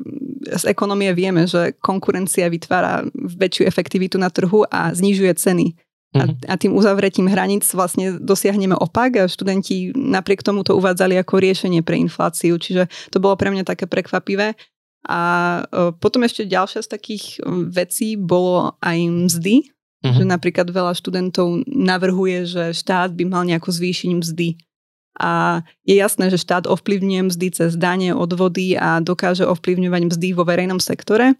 z 0.52 0.64
ekonomie 0.68 1.10
vieme, 1.16 1.48
že 1.48 1.74
konkurencia 1.80 2.46
vytvára 2.52 3.08
väčšiu 3.16 3.64
efektivitu 3.64 4.20
na 4.20 4.28
trhu 4.28 4.68
a 4.68 4.92
znižuje 4.92 5.32
ceny. 5.34 5.72
A, 6.16 6.24
mhm. 6.24 6.34
a 6.48 6.54
tým 6.56 6.72
uzavretím 6.72 7.28
hraníc 7.28 7.68
vlastne 7.76 8.16
dosiahneme 8.16 8.72
opak 8.78 9.20
a 9.20 9.28
študenti 9.28 9.92
napriek 9.92 10.40
tomu 10.40 10.64
to 10.64 10.72
uvádzali 10.78 11.18
ako 11.20 11.40
riešenie 11.40 11.84
pre 11.84 12.00
infláciu. 12.00 12.56
Čiže 12.56 12.88
to 13.12 13.20
bolo 13.20 13.36
pre 13.36 13.52
mňa 13.52 13.66
také 13.68 13.84
prekvapivé. 13.84 14.56
A 15.06 15.20
e, 15.62 15.94
potom 16.02 16.26
ešte 16.26 16.42
ďalšia 16.42 16.82
z 16.82 16.88
takých 16.90 17.24
e, 17.38 17.70
vecí 17.70 18.18
bolo 18.18 18.74
aj 18.82 18.98
mzdy, 19.06 19.62
uh-huh. 19.62 20.16
že 20.18 20.24
napríklad 20.26 20.66
veľa 20.66 20.98
študentov 20.98 21.62
navrhuje, 21.66 22.42
že 22.50 22.64
štát 22.74 23.14
by 23.14 23.24
mal 23.30 23.46
nejako 23.46 23.70
zvýšiť 23.70 24.10
mzdy. 24.18 24.48
A 25.16 25.64
je 25.88 25.96
jasné, 25.96 26.28
že 26.28 26.42
štát 26.42 26.68
ovplyvňuje 26.68 27.32
mzdy 27.32 27.46
cez 27.54 27.72
dane, 27.78 28.12
odvody 28.12 28.76
a 28.76 29.00
dokáže 29.00 29.48
ovplyvňovať 29.48 30.02
mzdy 30.12 30.28
vo 30.36 30.44
verejnom 30.44 30.82
sektore, 30.82 31.38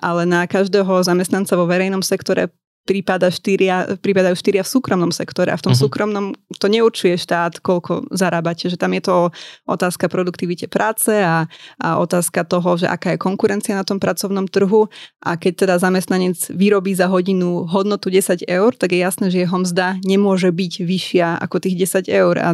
ale 0.00 0.22
na 0.24 0.48
každého 0.48 1.04
zamestnanca 1.04 1.52
vo 1.58 1.68
verejnom 1.68 2.00
sektore 2.00 2.48
prípada 2.88 3.28
štyria, 3.28 4.00
prípadajú 4.00 4.32
štyria 4.32 4.64
v 4.64 4.72
súkromnom 4.72 5.12
sektore 5.12 5.52
a 5.52 5.60
v 5.60 5.64
tom 5.68 5.76
uh-huh. 5.76 5.84
súkromnom 5.84 6.32
to 6.58 6.68
neurčuje 6.68 7.14
štát, 7.14 7.62
koľko 7.62 8.10
zarábate, 8.10 8.66
že 8.66 8.76
tam 8.76 8.92
je 8.94 9.02
to 9.06 9.16
otázka 9.64 10.10
produktivite 10.10 10.66
práce 10.66 11.10
a, 11.10 11.46
a 11.78 11.88
otázka 12.02 12.42
toho, 12.44 12.76
že 12.76 12.90
aká 12.90 13.14
je 13.14 13.22
konkurencia 13.22 13.78
na 13.78 13.86
tom 13.86 14.02
pracovnom 14.02 14.50
trhu. 14.50 14.90
A 15.22 15.38
keď 15.38 15.66
teda 15.66 15.74
zamestnanec 15.78 16.36
vyrobí 16.50 16.92
za 16.92 17.06
hodinu 17.06 17.64
hodnotu 17.70 18.10
10 18.10 18.44
eur, 18.44 18.70
tak 18.74 18.92
je 18.92 19.00
jasné, 19.00 19.26
že 19.30 19.46
jeho 19.46 19.58
mzda 19.58 20.02
nemôže 20.02 20.50
byť 20.50 20.72
vyššia 20.82 21.38
ako 21.38 21.56
tých 21.62 21.76
10 21.86 22.10
eur. 22.10 22.34
A 22.42 22.48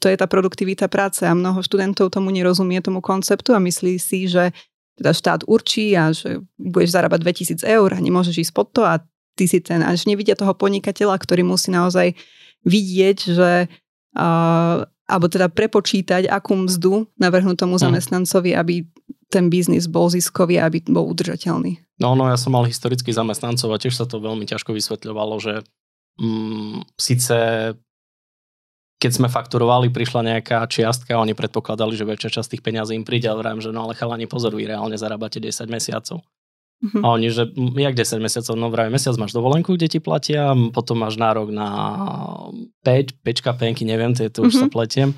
to 0.00 0.08
je 0.08 0.16
tá 0.16 0.24
produktivita 0.24 0.88
práce 0.88 1.22
a 1.22 1.36
mnoho 1.36 1.60
študentov 1.60 2.10
tomu 2.10 2.32
nerozumie 2.32 2.80
tomu 2.80 3.04
konceptu 3.04 3.52
a 3.52 3.60
myslí 3.60 4.00
si, 4.00 4.26
že 4.26 4.50
teda 5.00 5.16
štát 5.16 5.40
určí 5.48 5.96
a 5.96 6.12
že 6.12 6.44
budeš 6.60 6.92
zarábať 6.92 7.24
2000 7.24 7.64
eur 7.64 7.88
a 7.96 7.98
nemôžeš 8.04 8.48
ísť 8.48 8.52
pod 8.52 8.68
to 8.76 8.84
a 8.84 9.00
ty 9.40 9.48
si 9.48 9.64
ten, 9.64 9.80
až 9.80 10.04
nevidia 10.04 10.36
toho 10.36 10.52
podnikateľa, 10.52 11.16
ktorý 11.16 11.48
musí 11.48 11.72
naozaj 11.72 12.12
vidieť, 12.64 13.18
že 13.30 13.50
uh, 14.16 14.78
alebo 15.10 15.26
teda 15.26 15.50
prepočítať, 15.50 16.30
akú 16.30 16.54
mzdu 16.54 17.10
navrhnú 17.18 17.58
tomu 17.58 17.76
mhm. 17.76 17.82
zamestnancovi, 17.90 18.54
aby 18.54 18.86
ten 19.30 19.46
biznis 19.46 19.86
bol 19.86 20.10
ziskový, 20.10 20.58
aby 20.58 20.82
bol 20.90 21.06
udržateľný. 21.06 21.78
No, 22.02 22.18
no, 22.18 22.26
ja 22.26 22.34
som 22.34 22.50
mal 22.50 22.66
historických 22.66 23.14
zamestnancov 23.14 23.70
a 23.70 23.78
tiež 23.78 23.94
sa 23.94 24.06
to 24.08 24.18
veľmi 24.18 24.42
ťažko 24.42 24.74
vysvetľovalo, 24.74 25.38
že 25.38 25.54
mm, 26.18 26.98
síce 26.98 27.36
keď 29.00 29.12
sme 29.16 29.32
fakturovali, 29.32 29.88
prišla 29.88 30.20
nejaká 30.20 30.60
čiastka 30.68 31.16
a 31.16 31.24
oni 31.24 31.32
predpokladali, 31.32 31.96
že 31.96 32.04
väčšia 32.04 32.36
časť 32.36 32.48
tých 32.52 32.64
peňazí 32.64 32.92
im 32.92 33.08
príde, 33.08 33.32
ale 33.32 33.40
vrajím, 33.40 33.64
že 33.64 33.72
no 33.72 33.88
ale 33.88 33.96
chalani 33.96 34.28
pozor, 34.28 34.52
vy 34.52 34.68
reálne 34.68 34.92
zarábate 35.00 35.40
10 35.40 35.72
mesiacov. 35.72 36.20
Uh-huh. 36.80 37.04
A 37.04 37.06
oni, 37.12 37.28
že 37.28 37.52
jak 37.76 37.92
10 37.92 38.24
mesiacov, 38.24 38.54
no 38.56 38.72
vraj 38.72 38.88
mesiac 38.88 39.12
máš 39.20 39.36
dovolenku, 39.36 39.76
kde 39.76 39.86
ti 39.92 39.98
platia, 40.00 40.56
potom 40.72 41.04
máš 41.04 41.20
nárok 41.20 41.52
na 41.52 41.68
5, 42.88 43.20
5 43.20 43.60
penky, 43.60 43.84
neviem, 43.84 44.16
to, 44.16 44.24
to 44.32 44.48
už 44.48 44.52
uh-huh. 44.56 44.62
sa 44.64 44.72
pletiem. 44.72 45.12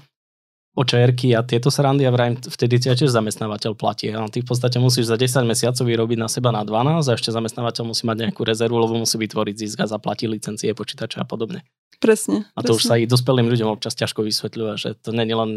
Očerky 0.72 1.36
a 1.36 1.44
tieto 1.44 1.68
srandy 1.68 2.08
a 2.08 2.12
vrajím, 2.12 2.40
vtedy 2.40 2.80
ťa 2.80 2.96
tiež 2.96 3.12
zamestnávateľ 3.12 3.76
platí. 3.76 4.08
A 4.08 4.24
ty 4.32 4.40
v 4.40 4.48
podstate 4.48 4.80
musíš 4.80 5.12
za 5.12 5.20
10 5.20 5.44
mesiacov 5.44 5.84
vyrobiť 5.84 6.18
na 6.18 6.28
seba 6.32 6.48
na 6.48 6.64
12 6.64 7.04
a 7.04 7.12
ešte 7.12 7.28
zamestnávateľ 7.28 7.92
musí 7.92 8.08
mať 8.08 8.28
nejakú 8.28 8.40
rezervu, 8.40 8.80
lebo 8.80 8.96
musí 8.96 9.20
vytvoriť 9.20 9.54
zisk 9.56 9.78
a 9.84 9.86
zaplatiť 9.86 10.26
licencie 10.32 10.72
počítača 10.72 11.22
a 11.22 11.26
podobne. 11.28 11.60
Presne. 12.02 12.50
A 12.58 12.66
to 12.66 12.74
presne. 12.74 12.78
už 12.80 12.82
sa 12.82 12.94
i 12.98 13.06
dospelým 13.06 13.46
ľuďom 13.46 13.78
občas 13.78 13.94
ťažko 13.94 14.26
vysvetľuje, 14.26 14.72
že 14.74 14.98
to 14.98 15.14
je 15.14 15.22
len 15.22 15.52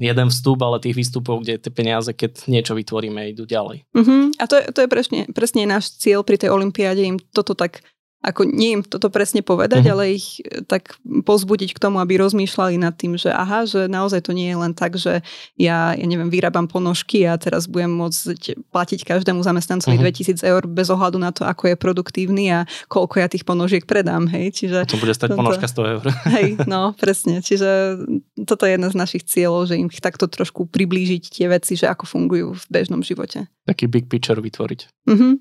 jeden 0.00 0.28
vstup, 0.32 0.58
ale 0.66 0.82
tých 0.82 0.98
výstupov, 0.98 1.46
kde 1.46 1.62
tie 1.62 1.70
peniaze, 1.70 2.10
keď 2.10 2.50
niečo 2.50 2.74
vytvoríme, 2.74 3.30
idú 3.30 3.46
ďalej. 3.46 3.86
Uh-huh. 3.94 4.34
A 4.42 4.44
to 4.50 4.58
je, 4.58 4.64
to 4.74 4.82
je 4.82 4.88
presne, 4.90 5.20
presne 5.30 5.70
náš 5.70 5.94
cieľ 5.94 6.26
pri 6.26 6.40
tej 6.40 6.50
olympiáde 6.50 6.98
im 6.98 7.22
toto 7.30 7.54
tak 7.54 7.86
ako 8.24 8.48
nie 8.48 8.80
im 8.80 8.82
toto 8.82 9.12
presne 9.12 9.44
povedať, 9.44 9.84
uh-huh. 9.84 9.92
ale 9.92 10.16
ich 10.16 10.40
e, 10.40 10.64
tak 10.64 10.96
pozbudiť 11.04 11.76
k 11.76 11.82
tomu, 11.82 12.00
aby 12.00 12.16
rozmýšľali 12.16 12.80
nad 12.80 12.96
tým, 12.96 13.20
že 13.20 13.28
aha, 13.28 13.68
že 13.68 13.84
naozaj 13.84 14.24
to 14.24 14.32
nie 14.32 14.48
je 14.48 14.56
len 14.56 14.72
tak, 14.72 14.96
že 14.96 15.20
ja, 15.60 15.92
ja 15.92 16.06
neviem, 16.08 16.32
vyrábam 16.32 16.64
ponožky 16.64 17.28
a 17.28 17.36
teraz 17.36 17.68
budem 17.68 17.92
môcť 17.92 18.64
platiť 18.72 19.04
každému 19.04 19.44
zamestnancovi 19.44 20.00
uh-huh. 20.00 20.40
2000 20.40 20.40
eur 20.40 20.64
bez 20.64 20.88
ohľadu 20.88 21.20
na 21.20 21.36
to, 21.36 21.44
ako 21.44 21.68
je 21.68 21.76
produktívny 21.76 22.48
a 22.48 22.64
koľko 22.88 23.20
ja 23.20 23.28
tých 23.28 23.44
ponožiek 23.44 23.84
predám, 23.84 24.24
hej. 24.32 24.56
Čiže 24.56 24.88
to 24.88 24.96
bude 24.96 25.12
stať 25.12 25.36
toto, 25.36 25.40
ponožka 25.44 25.68
100 25.68 25.92
eur. 26.00 26.04
Hej, 26.34 26.48
no 26.64 26.96
presne. 26.96 27.44
Čiže 27.44 28.00
toto 28.48 28.64
je 28.64 28.74
jedna 28.78 28.88
z 28.88 28.96
našich 28.96 29.28
cieľov, 29.28 29.68
že 29.68 29.76
im 29.76 29.92
takto 29.92 30.24
trošku 30.24 30.70
priblížiť 30.72 31.22
tie 31.28 31.46
veci, 31.52 31.76
že 31.76 31.90
ako 31.90 32.08
fungujú 32.08 32.56
v 32.56 32.64
bežnom 32.72 33.04
živote. 33.04 33.50
Taký 33.68 33.90
big 33.90 34.08
picture 34.08 34.40
vytvoriť. 34.40 34.80
Uh-huh. 35.10 35.36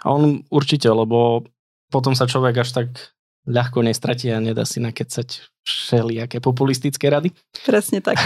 A 0.00 0.06
on 0.08 0.40
určite, 0.48 0.88
lebo 0.88 1.44
potom 1.92 2.16
sa 2.16 2.24
človek 2.24 2.64
až 2.64 2.72
tak 2.72 2.88
ľahko 3.42 3.82
nestratí 3.82 4.30
a 4.30 4.38
nedá 4.38 4.62
si 4.62 4.78
nakecať 4.78 5.42
všelijaké 5.66 6.38
populistické 6.38 7.10
rady. 7.10 7.34
Presne 7.66 7.98
tak. 7.98 8.18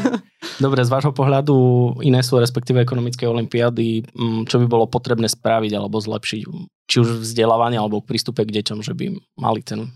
Dobre, 0.64 0.84
z 0.84 0.92
vášho 0.92 1.16
pohľadu 1.16 1.56
iné 2.04 2.20
sú 2.20 2.36
respektíve 2.36 2.80
ekonomické 2.80 3.24
olimpiády, 3.24 4.04
mm, 4.12 4.42
čo 4.48 4.60
by 4.60 4.66
bolo 4.68 4.84
potrebné 4.84 5.28
spraviť 5.32 5.72
alebo 5.72 5.96
zlepšiť, 5.96 6.40
či 6.88 6.96
už 7.00 7.24
vzdelávanie 7.24 7.80
alebo 7.80 8.04
prístupe 8.04 8.44
k 8.44 8.60
deťom, 8.60 8.84
že 8.84 8.92
by 8.92 9.16
mali 9.40 9.64
ten 9.64 9.88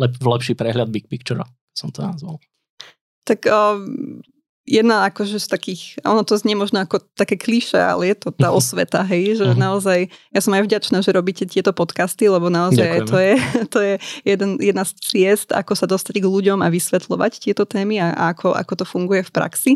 lep, 0.00 0.16
lepší 0.16 0.56
prehľad 0.56 0.88
big 0.88 1.08
picture, 1.12 1.44
som 1.76 1.92
to 1.92 2.00
nazval. 2.00 2.40
Tak 3.28 3.44
um, 3.48 4.24
jedna 4.66 5.06
akože 5.06 5.38
z 5.38 5.46
takých, 5.46 5.82
ono 6.02 6.26
to 6.26 6.34
znie 6.34 6.58
možno 6.58 6.82
ako 6.82 6.98
také 7.14 7.38
kliše, 7.38 7.78
ale 7.78 8.12
je 8.12 8.16
to 8.18 8.28
tá 8.34 8.50
mhm. 8.50 8.56
osveta, 8.58 9.00
hej, 9.06 9.38
že 9.38 9.46
uh-huh. 9.46 9.56
naozaj, 9.56 10.10
ja 10.10 10.40
som 10.42 10.52
aj 10.52 10.66
vďačná, 10.66 10.98
že 11.00 11.14
robíte 11.14 11.46
tieto 11.46 11.70
podcasty, 11.70 12.26
lebo 12.26 12.50
naozaj 12.50 13.06
to 13.06 13.16
je, 13.16 13.34
to 13.74 13.78
je 13.78 13.94
jeden, 14.26 14.58
jedna 14.58 14.82
z 14.82 14.92
ciest, 14.98 15.54
ako 15.54 15.72
sa 15.78 15.86
dostať 15.86 16.18
k 16.18 16.26
ľuďom 16.26 16.60
a 16.60 16.68
vysvetľovať 16.68 17.46
tieto 17.46 17.62
témy 17.64 18.02
a, 18.02 18.10
a 18.12 18.34
ako, 18.34 18.52
ako 18.52 18.72
to 18.82 18.84
funguje 18.84 19.22
v 19.22 19.32
praxi. 19.32 19.72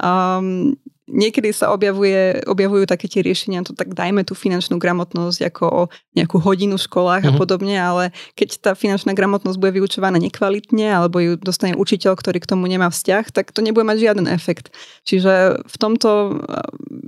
Um, 0.00 0.74
niekedy 1.10 1.50
sa 1.50 1.74
objavuje, 1.74 2.38
objavujú 2.46 2.86
také 2.86 3.10
tie 3.10 3.20
riešenia, 3.20 3.66
to 3.66 3.74
tak 3.74 3.92
dajme 3.92 4.22
tú 4.22 4.38
finančnú 4.38 4.78
gramotnosť 4.78 5.40
ako 5.50 5.64
o 5.66 5.82
nejakú 6.14 6.38
hodinu 6.38 6.78
v 6.78 6.86
školách 6.86 7.26
mm-hmm. 7.26 7.34
a 7.34 7.38
mhm. 7.38 7.42
podobne, 7.42 7.76
ale 7.76 8.04
keď 8.38 8.48
tá 8.62 8.72
finančná 8.78 9.12
gramotnosť 9.12 9.58
bude 9.58 9.82
vyučovaná 9.82 10.16
nekvalitne 10.22 10.86
alebo 10.86 11.18
ju 11.18 11.34
dostane 11.36 11.74
učiteľ, 11.74 12.14
ktorý 12.14 12.38
k 12.38 12.50
tomu 12.50 12.70
nemá 12.70 12.88
vzťah, 12.88 13.34
tak 13.34 13.50
to 13.50 13.60
nebude 13.60 13.84
mať 13.84 13.98
žiaden 13.98 14.26
efekt. 14.30 14.70
Čiže 15.04 15.66
v 15.66 15.76
tomto 15.76 16.40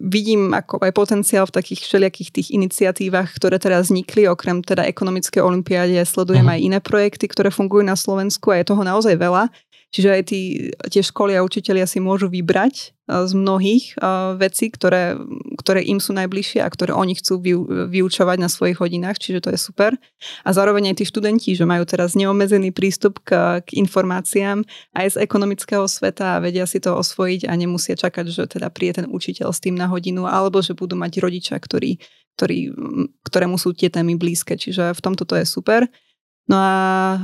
vidím 0.02 0.50
ako 0.52 0.82
aj 0.82 0.92
potenciál 0.92 1.46
v 1.46 1.54
takých 1.54 1.86
všelijakých 1.86 2.30
tých 2.34 2.48
iniciatívach, 2.50 3.30
ktoré 3.38 3.62
teraz 3.62 3.88
vznikli, 3.88 4.26
okrem 4.26 4.60
teda 4.66 4.82
ekonomické 4.84 5.38
olimpiáde, 5.38 6.02
sledujem 6.02 6.42
mm-hmm. 6.42 6.58
aj 6.58 6.66
iné 6.66 6.78
projekty, 6.82 7.30
ktoré 7.30 7.54
fungujú 7.54 7.86
na 7.86 7.94
Slovensku 7.94 8.50
a 8.50 8.58
je 8.58 8.68
toho 8.68 8.82
naozaj 8.82 9.14
veľa. 9.14 9.48
Čiže 9.92 10.08
aj 10.08 10.22
tí, 10.24 10.72
tie 10.88 11.04
školy 11.04 11.36
a 11.36 11.44
učitelia 11.44 11.84
si 11.84 12.00
môžu 12.00 12.32
vybrať 12.32 12.96
z 13.04 13.32
mnohých 13.36 13.92
vecí, 14.40 14.72
ktoré, 14.72 15.20
ktoré 15.60 15.84
im 15.84 16.00
sú 16.00 16.16
najbližšie 16.16 16.64
a 16.64 16.72
ktoré 16.72 16.96
oni 16.96 17.12
chcú 17.20 17.44
vyučovať 17.92 18.40
na 18.40 18.48
svojich 18.48 18.80
hodinách, 18.80 19.20
čiže 19.20 19.44
to 19.44 19.52
je 19.52 19.60
super. 19.60 19.92
A 20.48 20.56
zároveň 20.56 20.96
aj 20.96 20.96
tí 20.96 21.04
študenti, 21.04 21.52
že 21.52 21.68
majú 21.68 21.84
teraz 21.84 22.16
neomezený 22.16 22.72
prístup 22.72 23.20
k, 23.20 23.60
k 23.60 23.68
informáciám 23.76 24.64
aj 24.96 25.06
z 25.12 25.16
ekonomického 25.28 25.84
sveta 25.84 26.40
a 26.40 26.40
vedia 26.40 26.64
si 26.64 26.80
to 26.80 26.96
osvojiť 26.96 27.44
a 27.44 27.52
nemusia 27.52 27.92
čakať, 27.92 28.32
že 28.32 28.48
teda 28.48 28.72
príde 28.72 29.04
ten 29.04 29.06
učiteľ 29.12 29.52
s 29.52 29.60
tým 29.60 29.76
na 29.76 29.92
hodinu, 29.92 30.24
alebo 30.24 30.64
že 30.64 30.72
budú 30.72 30.96
mať 30.96 31.20
rodiča, 31.20 31.60
ktorí, 31.60 32.00
ktorí, 32.40 32.72
ktorému 33.28 33.60
sú 33.60 33.76
tie 33.76 33.92
témy 33.92 34.16
blízke. 34.16 34.56
Čiže 34.56 34.96
v 34.96 35.00
tomto 35.04 35.28
to 35.28 35.36
je 35.36 35.44
super. 35.44 35.84
No 36.50 36.58
a 36.58 36.74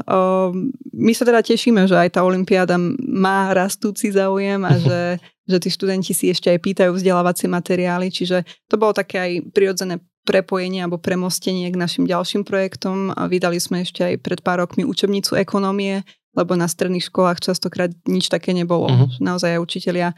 o, 0.06 0.54
my 0.94 1.12
sa 1.14 1.26
teda 1.26 1.42
tešíme, 1.42 1.90
že 1.90 1.98
aj 1.98 2.18
tá 2.18 2.20
Olympiáda 2.22 2.78
má 3.02 3.50
rastúci 3.50 4.14
záujem 4.14 4.62
a 4.62 4.78
že, 4.84 5.00
že 5.48 5.56
tí 5.58 5.68
študenti 5.70 6.14
si 6.14 6.30
ešte 6.30 6.50
aj 6.50 6.58
pýtajú 6.62 6.90
vzdelávacie 6.94 7.50
materiály, 7.50 8.14
čiže 8.14 8.46
to 8.70 8.78
bolo 8.78 8.94
také 8.94 9.16
aj 9.18 9.32
prirodzené 9.50 9.98
prepojenie 10.28 10.84
alebo 10.84 11.00
premostenie 11.00 11.72
k 11.72 11.80
našim 11.80 12.04
ďalším 12.04 12.44
projektom 12.44 13.16
a 13.16 13.24
vydali 13.32 13.56
sme 13.56 13.80
ešte 13.80 14.04
aj 14.04 14.14
pred 14.20 14.40
pár 14.44 14.60
rokmi 14.60 14.84
učebnicu 14.84 15.40
ekonomie, 15.40 16.04
lebo 16.36 16.52
na 16.52 16.68
stredných 16.68 17.08
školách 17.08 17.40
častokrát 17.40 17.88
nič 18.04 18.28
také 18.28 18.52
nebolo. 18.52 18.92
Uh-huh. 18.92 19.08
Naozaj 19.24 19.56
aj 19.56 19.64
učitelia 19.64 20.08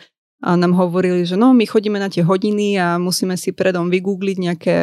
nám 0.40 0.72
hovorili, 0.72 1.28
že 1.28 1.36
no 1.36 1.52
my 1.52 1.68
chodíme 1.68 2.00
na 2.00 2.08
tie 2.08 2.24
hodiny 2.24 2.80
a 2.80 2.96
musíme 2.96 3.36
si 3.36 3.52
predom 3.52 3.92
vygoogliť 3.92 4.36
nejaké 4.40 4.76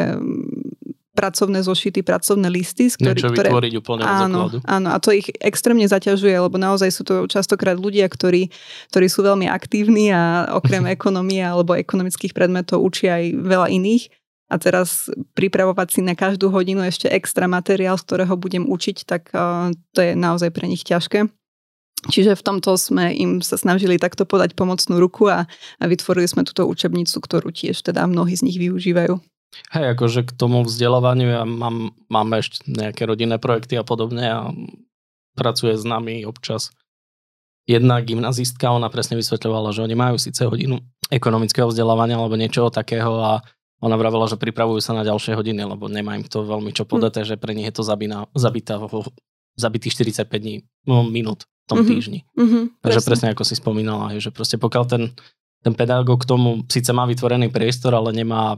pracovné 1.17 1.65
zošity, 1.65 2.06
pracovné 2.06 2.45
listy. 2.53 2.93
Z 2.93 3.01
ktorý, 3.01 3.17
Niečo 3.17 3.34
ktoré, 3.34 3.49
vytvoriť 3.49 3.73
úplne 3.82 4.03
áno, 4.06 4.53
áno, 4.62 4.88
a 4.93 4.97
to 5.01 5.10
ich 5.10 5.34
extrémne 5.41 5.89
zaťažuje, 5.89 6.38
lebo 6.38 6.62
naozaj 6.62 6.93
sú 6.93 7.01
to 7.01 7.25
častokrát 7.25 7.73
ľudia, 7.73 8.06
ktorí, 8.06 8.53
ktorí 8.93 9.08
sú 9.10 9.25
veľmi 9.25 9.49
aktívni 9.49 10.13
a 10.13 10.53
okrem 10.53 10.86
ekonomie 10.95 11.41
alebo 11.41 11.73
ekonomických 11.73 12.38
predmetov 12.38 12.86
učia 12.86 13.17
aj 13.17 13.25
veľa 13.34 13.67
iných. 13.73 14.13
A 14.47 14.56
teraz 14.56 15.12
pripravovať 15.36 15.99
si 15.99 15.99
na 15.99 16.15
každú 16.15 16.47
hodinu 16.47 16.80
ešte 16.80 17.12
extra 17.12 17.51
materiál, 17.51 17.99
z 17.99 18.08
ktorého 18.08 18.39
budem 18.39 18.63
učiť, 18.63 18.97
tak 19.03 19.27
uh, 19.36 19.75
to 19.91 19.99
je 19.99 20.15
naozaj 20.15 20.56
pre 20.56 20.71
nich 20.71 20.88
ťažké. 20.88 21.27
Čiže 22.08 22.39
v 22.39 22.45
tomto 22.45 22.77
sme 22.80 23.12
im 23.12 23.43
sa 23.43 23.60
snažili 23.60 23.99
takto 23.99 24.23
podať 24.23 24.56
pomocnú 24.56 25.01
ruku 25.01 25.27
a, 25.27 25.49
a 25.82 25.84
vytvorili 25.84 26.30
sme 26.30 26.47
túto 26.47 26.63
učebnicu, 26.63 27.19
ktorú 27.19 27.51
tiež 27.51 27.84
teda 27.84 28.08
mnohí 28.08 28.38
z 28.38 28.45
nich 28.47 28.62
využívajú. 28.62 29.19
Hej, 29.71 29.95
akože 29.97 30.27
k 30.27 30.31
tomu 30.36 30.62
vzdelávaniu 30.63 31.29
ja 31.31 31.43
mám, 31.47 31.95
mám 32.12 32.29
ešte 32.38 32.67
nejaké 32.67 33.07
rodinné 33.07 33.41
projekty 33.41 33.79
a 33.79 33.83
podobne 33.88 34.25
a 34.27 34.39
pracuje 35.33 35.73
s 35.73 35.86
nami 35.88 36.27
občas 36.27 36.71
jedna 37.67 37.99
gymnazistka, 37.99 38.71
ona 38.71 38.88
presne 38.88 39.19
vysvetľovala, 39.19 39.75
že 39.75 39.83
oni 39.83 39.93
majú 39.93 40.15
síce 40.15 40.47
hodinu 40.47 40.79
ekonomického 41.12 41.67
vzdelávania 41.67 42.15
alebo 42.15 42.39
niečoho 42.39 42.71
takého 42.71 43.12
a 43.19 43.43
ona 43.77 43.93
vravela, 43.99 44.25
že 44.25 44.39
pripravujú 44.39 44.81
sa 44.81 44.97
na 44.97 45.05
ďalšie 45.05 45.38
hodiny, 45.38 45.62
lebo 45.62 45.86
nemá 45.86 46.17
im 46.17 46.25
to 46.25 46.41
veľmi 46.41 46.73
čo 46.73 46.88
podať, 46.88 47.21
hm. 47.21 47.27
že 47.29 47.36
pre 47.38 47.53
nich 47.53 47.67
je 47.69 47.75
to 47.75 47.83
zabína, 47.86 48.25
zabitá, 48.33 48.81
zabitých 49.60 49.93
45 50.01 50.31
dní, 50.33 50.55
no, 50.89 51.05
minút 51.05 51.45
v 51.45 51.65
tom 51.67 51.83
mm-hmm. 51.83 51.91
týždni. 51.91 52.19
Mm-hmm, 52.33 52.63
Takže 52.81 52.99
presne. 53.03 53.10
presne 53.12 53.27
ako 53.36 53.43
si 53.43 53.55
spomínala, 53.60 54.15
že 54.17 54.31
proste 54.31 54.55
pokiaľ 54.55 54.83
ten, 54.88 55.03
ten 55.62 55.73
pedagóg 55.75 56.23
k 56.23 56.29
tomu 56.29 56.63
síce 56.71 56.89
má 56.95 57.03
vytvorený 57.03 57.51
priestor, 57.51 57.91
ale 57.91 58.15
nemá 58.15 58.55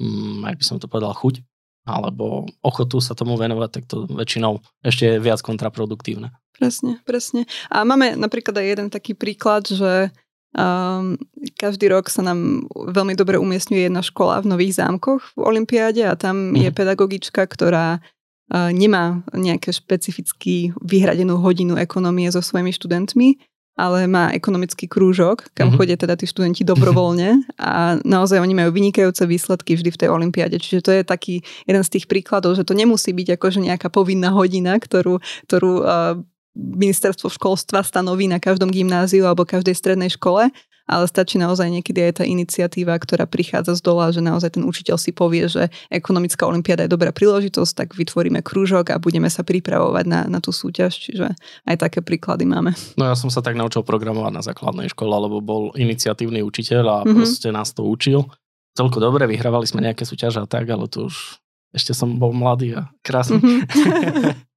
mm, 0.00 0.48
ak 0.48 0.56
by 0.56 0.64
som 0.64 0.80
to 0.80 0.88
povedal, 0.88 1.12
chuť 1.12 1.44
alebo 1.88 2.44
ochotu 2.60 3.00
sa 3.00 3.16
tomu 3.16 3.40
venovať, 3.40 3.70
tak 3.72 3.84
to 3.88 4.04
väčšinou 4.04 4.60
ešte 4.84 5.16
je 5.16 5.16
viac 5.16 5.40
kontraproduktívne. 5.40 6.30
Presne, 6.60 7.00
presne. 7.08 7.48
A 7.72 7.88
máme 7.88 8.20
napríklad 8.20 8.60
aj 8.60 8.66
jeden 8.68 8.88
taký 8.92 9.16
príklad, 9.16 9.64
že 9.64 10.12
um, 10.52 11.16
každý 11.56 11.88
rok 11.88 12.12
sa 12.12 12.20
nám 12.20 12.68
veľmi 12.76 13.16
dobre 13.16 13.40
umiestňuje 13.40 13.88
jedna 13.88 14.04
škola 14.04 14.44
v 14.44 14.50
Nových 14.52 14.76
zámkoch 14.76 15.40
v 15.40 15.40
Olympiáde 15.40 16.04
a 16.04 16.14
tam 16.20 16.52
mm. 16.52 16.68
je 16.68 16.70
mhm. 16.70 16.76
pedagogička, 16.76 17.42
ktorá 17.48 17.98
uh, 17.98 18.70
nemá 18.76 19.24
nejaké 19.32 19.72
špecificky 19.72 20.76
vyhradenú 20.84 21.40
hodinu 21.40 21.80
ekonomie 21.80 22.28
so 22.28 22.44
svojimi 22.44 22.76
študentmi, 22.76 23.40
ale 23.80 24.04
má 24.04 24.28
ekonomický 24.36 24.84
krúžok, 24.84 25.48
kam 25.56 25.72
mm-hmm. 25.72 25.78
chodia 25.80 25.96
teda 25.96 26.20
tí 26.20 26.28
študenti 26.28 26.68
dobrovoľne 26.68 27.48
a 27.56 27.96
naozaj 28.04 28.36
oni 28.36 28.52
majú 28.52 28.76
vynikajúce 28.76 29.24
výsledky 29.24 29.80
vždy 29.80 29.88
v 29.88 30.00
tej 30.04 30.08
olympiáde. 30.12 30.60
Čiže 30.60 30.80
to 30.84 30.90
je 30.92 31.02
taký 31.02 31.40
jeden 31.64 31.80
z 31.80 31.92
tých 31.96 32.04
príkladov, 32.04 32.60
že 32.60 32.68
to 32.68 32.76
nemusí 32.76 33.16
byť 33.16 33.40
akože 33.40 33.64
nejaká 33.64 33.88
povinná 33.88 34.28
hodina, 34.36 34.76
ktorú, 34.76 35.24
ktorú 35.48 35.72
uh, 35.80 36.20
ministerstvo 36.52 37.30
školstva 37.30 37.80
stanoví 37.80 38.26
na 38.28 38.42
každom 38.42 38.68
gymnáziu 38.68 39.24
alebo 39.24 39.48
každej 39.48 39.72
strednej 39.72 40.10
škole, 40.12 40.50
ale 40.90 41.06
stačí 41.06 41.38
naozaj 41.38 41.70
niekedy 41.70 42.10
aj 42.10 42.12
tá 42.18 42.24
iniciatíva, 42.26 42.98
ktorá 42.98 43.30
prichádza 43.30 43.78
z 43.78 43.82
dola, 43.86 44.10
že 44.10 44.18
naozaj 44.18 44.58
ten 44.58 44.66
učiteľ 44.66 44.98
si 44.98 45.14
povie, 45.14 45.46
že 45.46 45.70
ekonomická 45.86 46.50
olimpiáda 46.50 46.90
je 46.90 46.90
dobrá 46.90 47.14
príležitosť, 47.14 47.72
tak 47.86 47.88
vytvoríme 47.94 48.42
krúžok 48.42 48.90
a 48.90 48.98
budeme 48.98 49.30
sa 49.30 49.46
pripravovať 49.46 50.04
na, 50.10 50.20
na 50.26 50.42
tú 50.42 50.50
súťaž, 50.50 50.98
čiže 50.98 51.30
aj 51.70 51.76
také 51.78 52.02
príklady 52.02 52.42
máme. 52.42 52.74
No 52.98 53.06
ja 53.06 53.14
som 53.14 53.30
sa 53.30 53.38
tak 53.38 53.54
naučil 53.54 53.86
programovať 53.86 54.32
na 54.34 54.42
základnej 54.42 54.90
škole, 54.90 55.14
lebo 55.14 55.38
bol 55.38 55.70
iniciatívny 55.78 56.42
učiteľ 56.42 56.84
a 56.90 56.96
mm-hmm. 57.06 57.14
proste 57.14 57.48
nás 57.54 57.70
to 57.70 57.86
učil. 57.86 58.26
Celko 58.74 58.98
dobre, 58.98 59.30
vyhrávali 59.30 59.70
sme 59.70 59.86
nejaké 59.86 60.02
súťaže 60.02 60.42
a 60.42 60.46
tak, 60.50 60.66
ale 60.66 60.90
to 60.90 61.06
už 61.06 61.38
ešte 61.70 61.94
som 61.94 62.18
bol 62.18 62.34
mladý 62.34 62.74
a 62.74 62.90
krásny. 63.06 63.38
Mm-hmm. 63.38 64.46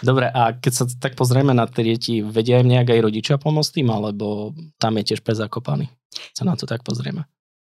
Dobre, 0.00 0.30
a 0.30 0.54
keď 0.54 0.72
sa 0.72 0.84
tak 0.86 1.18
pozrieme 1.18 1.50
na 1.50 1.66
tie 1.66 1.82
deti, 1.82 2.22
vedia 2.22 2.62
im 2.62 2.70
nejak 2.70 2.94
aj 2.94 3.00
rodičia 3.02 3.36
pomôcť 3.40 3.82
tým, 3.82 3.88
alebo 3.90 4.54
tam 4.78 4.94
je 5.00 5.12
tiež 5.12 5.20
pes 5.26 5.42
zakopaný? 5.42 5.90
Sa 6.32 6.46
na 6.46 6.54
to 6.54 6.64
tak 6.64 6.86
pozrieme. 6.86 7.26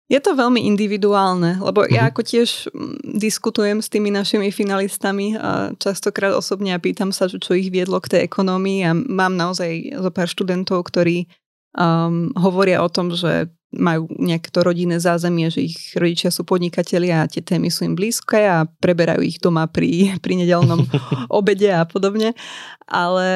Je 0.05 0.21
to 0.21 0.37
veľmi 0.37 0.61
individuálne, 0.69 1.65
lebo 1.65 1.89
ja 1.89 2.05
mhm. 2.05 2.09
ako 2.13 2.21
tiež 2.29 2.69
mm, 2.69 3.17
diskutujem 3.17 3.81
s 3.81 3.89
tými 3.89 4.13
našimi 4.13 4.53
finalistami 4.53 5.33
a 5.41 5.73
častokrát 5.81 6.37
osobne 6.37 6.77
a 6.77 6.83
pýtam 6.83 7.09
sa, 7.09 7.25
čo 7.31 7.57
ich 7.57 7.73
viedlo 7.73 7.97
k 8.05 8.19
tej 8.19 8.21
ekonomii 8.29 8.81
a 8.85 8.93
mám 8.93 9.33
naozaj 9.33 9.97
zo 9.97 10.11
pár 10.13 10.29
študentov, 10.29 10.85
ktorí 10.85 11.25
um, 11.73 12.29
hovoria 12.37 12.85
o 12.85 12.93
tom, 12.93 13.17
že 13.17 13.49
majú 13.75 14.09
nejaké 14.17 14.49
to 14.49 14.63
rodinné 14.63 15.03
zázemie, 15.03 15.51
že 15.51 15.67
ich 15.67 15.93
rodičia 15.99 16.31
sú 16.31 16.47
podnikatelia 16.47 17.25
a 17.25 17.31
tie 17.31 17.43
témy 17.43 17.69
sú 17.69 17.85
im 17.85 17.95
blízke 17.99 18.39
a 18.41 18.67
preberajú 18.67 19.23
ich 19.23 19.39
doma 19.43 19.67
pri, 19.67 20.11
pri 20.25 20.35
nedelnom 20.41 20.87
obede 21.39 21.71
a 21.75 21.85
podobne. 21.85 22.33
Ale 22.85 23.29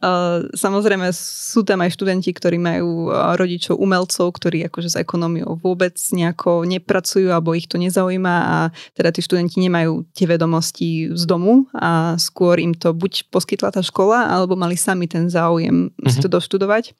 uh, 0.00 0.48
samozrejme 0.56 1.12
sú 1.12 1.60
tam 1.68 1.84
aj 1.84 1.92
študenti, 1.92 2.32
ktorí 2.32 2.56
majú 2.56 3.12
rodičov 3.36 3.76
umelcov, 3.76 4.32
ktorí 4.40 4.64
akože 4.72 4.88
s 4.88 4.96
ekonómiou 4.96 5.60
vôbec 5.60 5.92
nejako 6.16 6.64
nepracujú 6.64 7.28
alebo 7.28 7.52
ich 7.52 7.68
to 7.68 7.76
nezaujíma 7.76 8.34
a 8.48 8.56
teda 8.96 9.12
tí 9.12 9.20
študenti 9.20 9.60
nemajú 9.60 10.08
tie 10.16 10.24
vedomosti 10.24 11.12
z 11.12 11.22
domu 11.28 11.68
a 11.76 12.16
skôr 12.16 12.56
im 12.56 12.72
to 12.72 12.96
buď 12.96 13.28
poskytla 13.28 13.68
tá 13.68 13.84
škola 13.84 14.32
alebo 14.32 14.56
mali 14.56 14.80
sami 14.80 15.04
ten 15.04 15.28
záujem 15.28 15.92
mm-hmm. 15.92 16.08
si 16.08 16.18
to 16.24 16.32
doštudovať. 16.32 16.96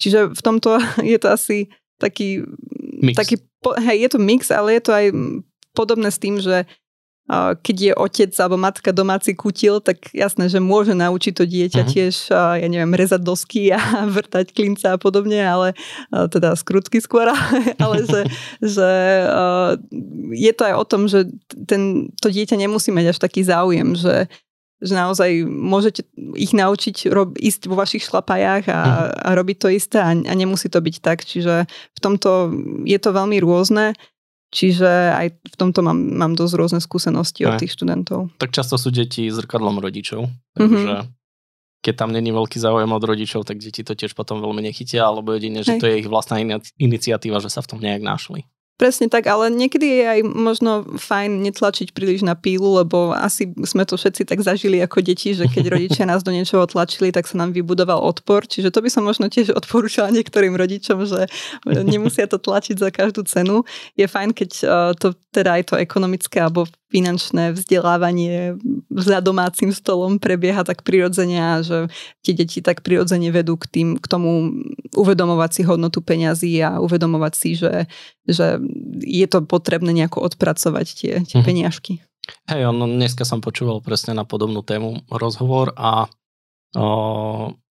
Čiže 0.00 0.32
v 0.32 0.40
tomto 0.40 0.80
je 1.12 1.18
to 1.20 1.28
asi 1.28 1.68
taký, 1.98 2.44
mix. 3.02 3.16
taký 3.16 3.36
hej, 3.82 3.96
je 4.06 4.10
to 4.12 4.18
mix, 4.18 4.48
ale 4.52 4.78
je 4.78 4.82
to 4.84 4.92
aj 4.92 5.06
podobné 5.76 6.08
s 6.08 6.18
tým, 6.22 6.40
že 6.40 6.64
keď 7.62 7.76
je 7.76 7.92
otec 7.98 8.30
alebo 8.38 8.54
matka 8.54 8.94
domáci 8.94 9.34
kutil, 9.34 9.82
tak 9.82 10.14
jasné, 10.14 10.46
že 10.46 10.62
môže 10.62 10.94
naučiť 10.94 11.34
to 11.34 11.42
dieťa 11.42 11.82
uh-huh. 11.82 11.92
tiež, 11.92 12.14
ja 12.30 12.66
neviem, 12.70 12.94
rezať 12.94 13.18
dosky 13.26 13.74
a 13.74 13.82
vrtať 14.16 14.54
klinca 14.54 14.94
a 14.94 14.98
podobne, 14.98 15.42
ale 15.42 15.74
teda 16.14 16.54
skrutky 16.54 17.02
skôr, 17.02 17.26
ale 17.82 17.96
že, 18.06 18.30
že 18.62 18.90
je 20.38 20.52
to 20.54 20.62
aj 20.70 20.74
o 20.78 20.84
tom, 20.86 21.10
že 21.10 21.26
ten, 21.66 22.14
to 22.22 22.30
dieťa 22.30 22.54
nemusí 22.54 22.94
mať 22.94 23.10
až 23.10 23.18
taký 23.18 23.42
záujem, 23.42 23.98
že 23.98 24.30
že 24.76 24.92
naozaj 24.92 25.48
môžete 25.48 26.04
ich 26.36 26.52
naučiť 26.52 27.08
rob, 27.08 27.32
ísť 27.40 27.64
vo 27.64 27.80
vašich 27.80 28.04
šlapajách 28.04 28.64
a, 28.68 28.80
mhm. 28.80 29.06
a 29.24 29.28
robiť 29.32 29.56
to 29.56 29.68
isté 29.72 29.98
a, 30.00 30.12
a 30.12 30.32
nemusí 30.36 30.68
to 30.68 30.80
byť 30.80 30.96
tak. 31.00 31.24
Čiže 31.24 31.64
v 31.70 32.00
tomto 32.00 32.52
je 32.84 32.98
to 33.00 33.10
veľmi 33.16 33.40
rôzne. 33.40 33.96
Čiže 34.54 34.88
aj 35.12 35.26
v 35.42 35.56
tomto 35.58 35.82
mám, 35.82 35.98
mám 35.98 36.32
dosť 36.38 36.54
rôzne 36.54 36.80
skúsenosti 36.80 37.44
aj. 37.44 37.48
od 37.50 37.54
tých 37.60 37.74
študentov. 37.74 38.30
Tak 38.38 38.54
často 38.54 38.78
sú 38.78 38.94
deti 38.94 39.26
zrkadlom 39.26 39.82
rodičov, 39.82 40.30
takže 40.54 40.92
mm-hmm. 41.02 41.82
keď 41.82 41.94
tam 41.98 42.14
není 42.14 42.30
veľký 42.30 42.56
záujem 42.62 42.88
od 42.88 43.02
rodičov, 43.02 43.42
tak 43.42 43.58
deti 43.58 43.82
to 43.82 43.98
tiež 43.98 44.14
potom 44.14 44.38
veľmi 44.38 44.62
nechytia, 44.62 45.02
alebo 45.02 45.34
jedine, 45.34 45.66
že 45.66 45.76
Hej. 45.76 45.80
to 45.82 45.86
je 45.90 45.94
ich 45.98 46.08
vlastná 46.08 46.38
iniciatíva, 46.78 47.42
že 47.42 47.50
sa 47.50 47.58
v 47.58 47.68
tom 47.74 47.82
nejak 47.82 48.06
našli. 48.06 48.46
Presne 48.76 49.08
tak, 49.08 49.24
ale 49.24 49.48
niekedy 49.48 49.88
je 49.88 50.04
aj 50.04 50.20
možno 50.28 50.84
fajn 51.00 51.40
netlačiť 51.48 51.96
príliš 51.96 52.20
na 52.20 52.36
pílu, 52.36 52.76
lebo 52.76 53.16
asi 53.16 53.48
sme 53.64 53.88
to 53.88 53.96
všetci 53.96 54.28
tak 54.28 54.44
zažili 54.44 54.84
ako 54.84 55.00
deti, 55.00 55.32
že 55.32 55.48
keď 55.48 55.64
rodičia 55.80 56.04
nás 56.04 56.20
do 56.20 56.28
niečoho 56.28 56.68
tlačili, 56.68 57.08
tak 57.08 57.24
sa 57.24 57.40
nám 57.40 57.56
vybudoval 57.56 58.04
odpor. 58.04 58.44
Čiže 58.44 58.68
to 58.68 58.84
by 58.84 58.92
som 58.92 59.08
možno 59.08 59.32
tiež 59.32 59.56
odporúčala 59.56 60.12
niektorým 60.12 60.52
rodičom, 60.52 61.08
že 61.08 61.24
nemusia 61.64 62.28
to 62.28 62.36
tlačiť 62.36 62.76
za 62.76 62.92
každú 62.92 63.24
cenu. 63.24 63.64
Je 63.96 64.04
fajn, 64.04 64.36
keď 64.36 64.50
eh, 64.60 64.68
to 65.00 65.16
teda 65.32 65.56
aj 65.56 65.72
to 65.72 65.74
ekonomické 65.80 66.44
alebo 66.44 66.68
finančné 66.86 67.50
vzdelávanie 67.50 68.54
za 68.94 69.18
domácim 69.18 69.74
stolom 69.74 70.22
prebieha 70.22 70.62
tak 70.62 70.86
prirodzene 70.86 71.38
a 71.38 71.52
že 71.60 71.90
tie 72.22 72.32
deti 72.32 72.62
tak 72.62 72.86
prirodzene 72.86 73.34
vedú 73.34 73.58
k, 73.58 73.66
tým, 73.66 73.88
k 73.98 74.06
tomu 74.06 74.54
uvedomovať 74.94 75.50
si 75.50 75.62
hodnotu 75.66 75.98
peňazí 75.98 76.62
a 76.62 76.78
uvedomovať 76.78 77.32
si, 77.34 77.58
že, 77.58 77.90
že 78.22 78.62
je 79.02 79.26
to 79.26 79.42
potrebné 79.42 79.90
nejako 79.90 80.22
odpracovať 80.30 80.86
tie, 80.94 81.12
tie 81.26 81.38
mhm. 81.42 81.46
peniažky. 81.46 81.92
Hej, 82.50 82.70
on 82.70 82.82
dneska 82.82 83.22
som 83.22 83.38
počúval 83.38 83.78
presne 83.82 84.14
na 84.14 84.26
podobnú 84.26 84.62
tému 84.62 85.06
rozhovor 85.10 85.70
a 85.78 86.10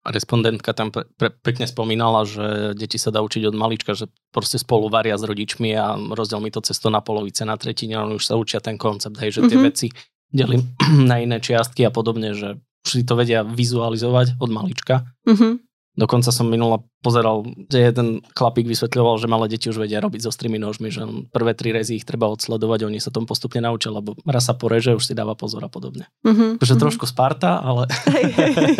respondentka 0.05 0.73
tam 0.73 0.93
pre, 0.93 1.09
pre, 1.17 1.33
pekne 1.33 1.65
spomínala, 1.65 2.25
že 2.25 2.77
deti 2.77 3.01
sa 3.01 3.09
dá 3.09 3.25
učiť 3.25 3.49
od 3.49 3.55
malička, 3.57 3.97
že 3.97 4.09
proste 4.29 4.61
spolu 4.61 4.89
varia 4.89 5.17
s 5.17 5.25
rodičmi 5.25 5.73
a 5.73 5.97
rozdiel 5.97 6.41
mi 6.41 6.53
to 6.53 6.61
cesto 6.61 6.93
na 6.93 7.01
polovice, 7.01 7.41
na 7.45 7.57
tretine, 7.57 7.97
oni 7.97 8.17
už 8.17 8.25
sa 8.25 8.37
učia 8.37 8.61
ten 8.61 8.77
koncept, 8.77 9.17
hej, 9.17 9.33
že 9.33 9.49
tie 9.49 9.57
mm-hmm. 9.57 9.65
veci 9.65 9.87
delím 10.29 10.61
na 11.09 11.21
iné 11.21 11.41
čiastky 11.41 11.85
a 11.85 11.91
podobne, 11.93 12.37
že 12.37 12.61
už 12.85 12.89
si 13.01 13.03
to 13.05 13.17
vedia 13.17 13.41
vizualizovať 13.41 14.37
od 14.37 14.49
malička. 14.53 15.09
Mm-hmm. 15.25 15.53
Dokonca 15.95 16.27
som 16.27 16.51
minula 16.51 16.83
pozeral, 16.99 17.47
že 17.71 17.79
jeden 17.79 18.19
chlapík 18.35 18.67
vysvetľoval, 18.67 19.15
že 19.15 19.31
malé 19.31 19.47
deti 19.47 19.71
už 19.71 19.79
vedia 19.79 20.03
robiť 20.03 20.27
so 20.27 20.31
strými 20.31 20.59
nožmi, 20.59 20.91
že 20.91 21.07
prvé 21.31 21.55
tri 21.55 21.71
rezy 21.71 21.95
ich 21.95 22.03
treba 22.03 22.27
odsledovať, 22.27 22.83
oni 22.83 22.99
sa 22.99 23.15
tom 23.15 23.23
postupne 23.23 23.63
naučia, 23.63 23.95
lebo 23.95 24.19
raz 24.27 24.51
sa 24.51 24.59
poreže, 24.59 24.91
už 24.91 25.07
si 25.07 25.13
dáva 25.15 25.39
pozor 25.39 25.63
a 25.63 25.71
podobne. 25.71 26.11
Mm-hmm. 26.27 26.59
Takže 26.59 26.75
mm-hmm. 26.75 26.83
trošku 26.83 27.07
Sparta, 27.07 27.63
ale... 27.63 27.87
Hey, 28.11 28.27
hey. 28.35 28.75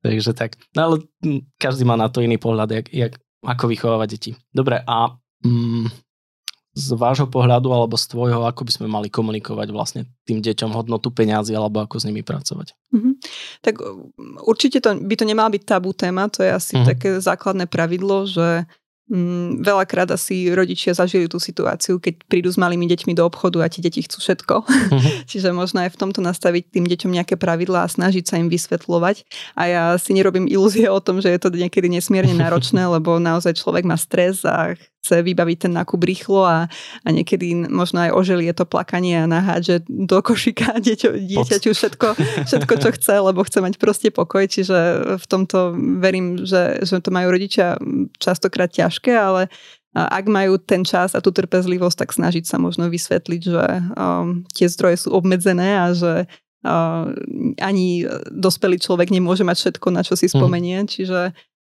Takže 0.00 0.32
tak. 0.32 0.56
No 0.72 0.80
ale 0.86 0.96
hm, 1.20 1.44
každý 1.60 1.84
má 1.84 1.98
na 1.98 2.08
to 2.08 2.24
iný 2.24 2.40
pohľad, 2.40 2.70
jak, 2.72 2.86
jak, 2.88 3.12
ako 3.44 3.64
vychovávať 3.68 4.08
deti. 4.14 4.30
Dobre, 4.54 4.80
a 4.80 5.12
mm, 5.44 5.86
z 6.70 6.94
vášho 6.94 7.26
pohľadu 7.26 7.74
alebo 7.74 7.98
z 7.98 8.14
tvojho, 8.14 8.46
ako 8.46 8.62
by 8.62 8.72
sme 8.72 8.86
mali 8.86 9.10
komunikovať 9.10 9.68
vlastne 9.74 10.06
tým 10.22 10.38
deťom 10.38 10.70
hodnotu 10.70 11.10
peňazí 11.10 11.50
alebo 11.50 11.82
ako 11.82 11.98
s 11.98 12.06
nimi 12.06 12.22
pracovať? 12.22 12.78
Mm-hmm. 12.94 13.14
Tak 13.66 13.74
určite 14.46 14.78
to, 14.78 14.94
by 14.94 15.14
to 15.18 15.26
nemala 15.26 15.50
byť 15.50 15.62
tabú 15.66 15.90
téma, 15.90 16.30
to 16.30 16.46
je 16.46 16.50
asi 16.54 16.78
mm-hmm. 16.78 16.88
také 16.94 17.08
základné 17.18 17.66
pravidlo, 17.66 18.22
že 18.30 18.70
Mm, 19.10 19.66
veľakrát 19.66 20.06
asi 20.14 20.46
rodičia 20.54 20.94
zažili 20.94 21.26
tú 21.26 21.42
situáciu, 21.42 21.98
keď 21.98 22.30
prídu 22.30 22.46
s 22.46 22.54
malými 22.54 22.86
deťmi 22.86 23.18
do 23.18 23.26
obchodu 23.26 23.58
a 23.58 23.66
tie 23.66 23.82
deti 23.82 24.06
chcú 24.06 24.22
všetko. 24.22 24.54
Mm-hmm. 24.62 25.14
Čiže 25.30 25.50
možno 25.50 25.82
aj 25.82 25.90
v 25.90 25.98
tomto 25.98 26.22
nastaviť 26.22 26.70
tým 26.70 26.86
deťom 26.86 27.10
nejaké 27.18 27.34
pravidlá 27.34 27.82
a 27.82 27.90
snažiť 27.90 28.22
sa 28.22 28.38
im 28.38 28.46
vysvetľovať. 28.46 29.26
A 29.58 29.62
ja 29.66 29.84
si 29.98 30.14
nerobím 30.14 30.46
ilúzie 30.46 30.86
o 30.86 31.02
tom, 31.02 31.18
že 31.18 31.26
je 31.26 31.42
to 31.42 31.50
niekedy 31.50 31.90
nesmierne 31.90 32.38
náročné, 32.38 32.86
lebo 33.02 33.18
naozaj 33.18 33.58
človek 33.58 33.82
má 33.82 33.98
stres 33.98 34.46
a 34.46 34.78
chce 35.00 35.24
vybaviť 35.24 35.66
ten 35.66 35.72
nákup 35.72 35.96
rýchlo 35.96 36.44
a, 36.44 36.68
a 37.04 37.08
niekedy 37.08 37.56
možno 37.72 38.04
aj 38.04 38.12
oželie 38.12 38.52
to 38.52 38.68
plakanie 38.68 39.16
a 39.16 39.24
nahádže 39.24 39.88
do 39.88 40.20
košika 40.20 40.76
dieťo, 40.84 41.16
dieťaťu 41.16 41.70
všetko, 41.72 42.08
všetko, 42.44 42.74
čo 42.76 42.88
chce, 42.92 43.14
lebo 43.24 43.40
chce 43.40 43.58
mať 43.64 43.74
proste 43.80 44.08
pokoj. 44.12 44.44
Čiže 44.44 44.78
v 45.16 45.26
tomto 45.26 45.72
verím, 45.98 46.44
že, 46.44 46.84
že 46.84 47.00
to 47.00 47.08
majú 47.08 47.32
rodičia 47.32 47.80
častokrát 48.20 48.68
ťažké, 48.68 49.16
ale 49.16 49.48
ak 49.90 50.30
majú 50.30 50.54
ten 50.60 50.86
čas 50.86 51.18
a 51.18 51.24
tú 51.24 51.34
trpezlivosť, 51.34 52.06
tak 52.06 52.10
snažiť 52.14 52.46
sa 52.46 52.62
možno 52.62 52.86
vysvetliť, 52.86 53.42
že 53.42 53.66
um, 53.98 54.46
tie 54.54 54.70
zdroje 54.70 55.02
sú 55.02 55.08
obmedzené 55.10 55.82
a 55.82 55.90
že 55.90 56.30
uh, 56.62 57.10
ani 57.58 58.06
dospelý 58.30 58.78
človek 58.78 59.10
nemôže 59.10 59.42
mať 59.42 59.56
všetko, 59.58 59.86
na 59.90 60.06
čo 60.06 60.14
si 60.14 60.30
mhm. 60.30 60.32
spomenie. 60.38 60.78
Mm. 60.84 60.86
Čiže 60.86 61.20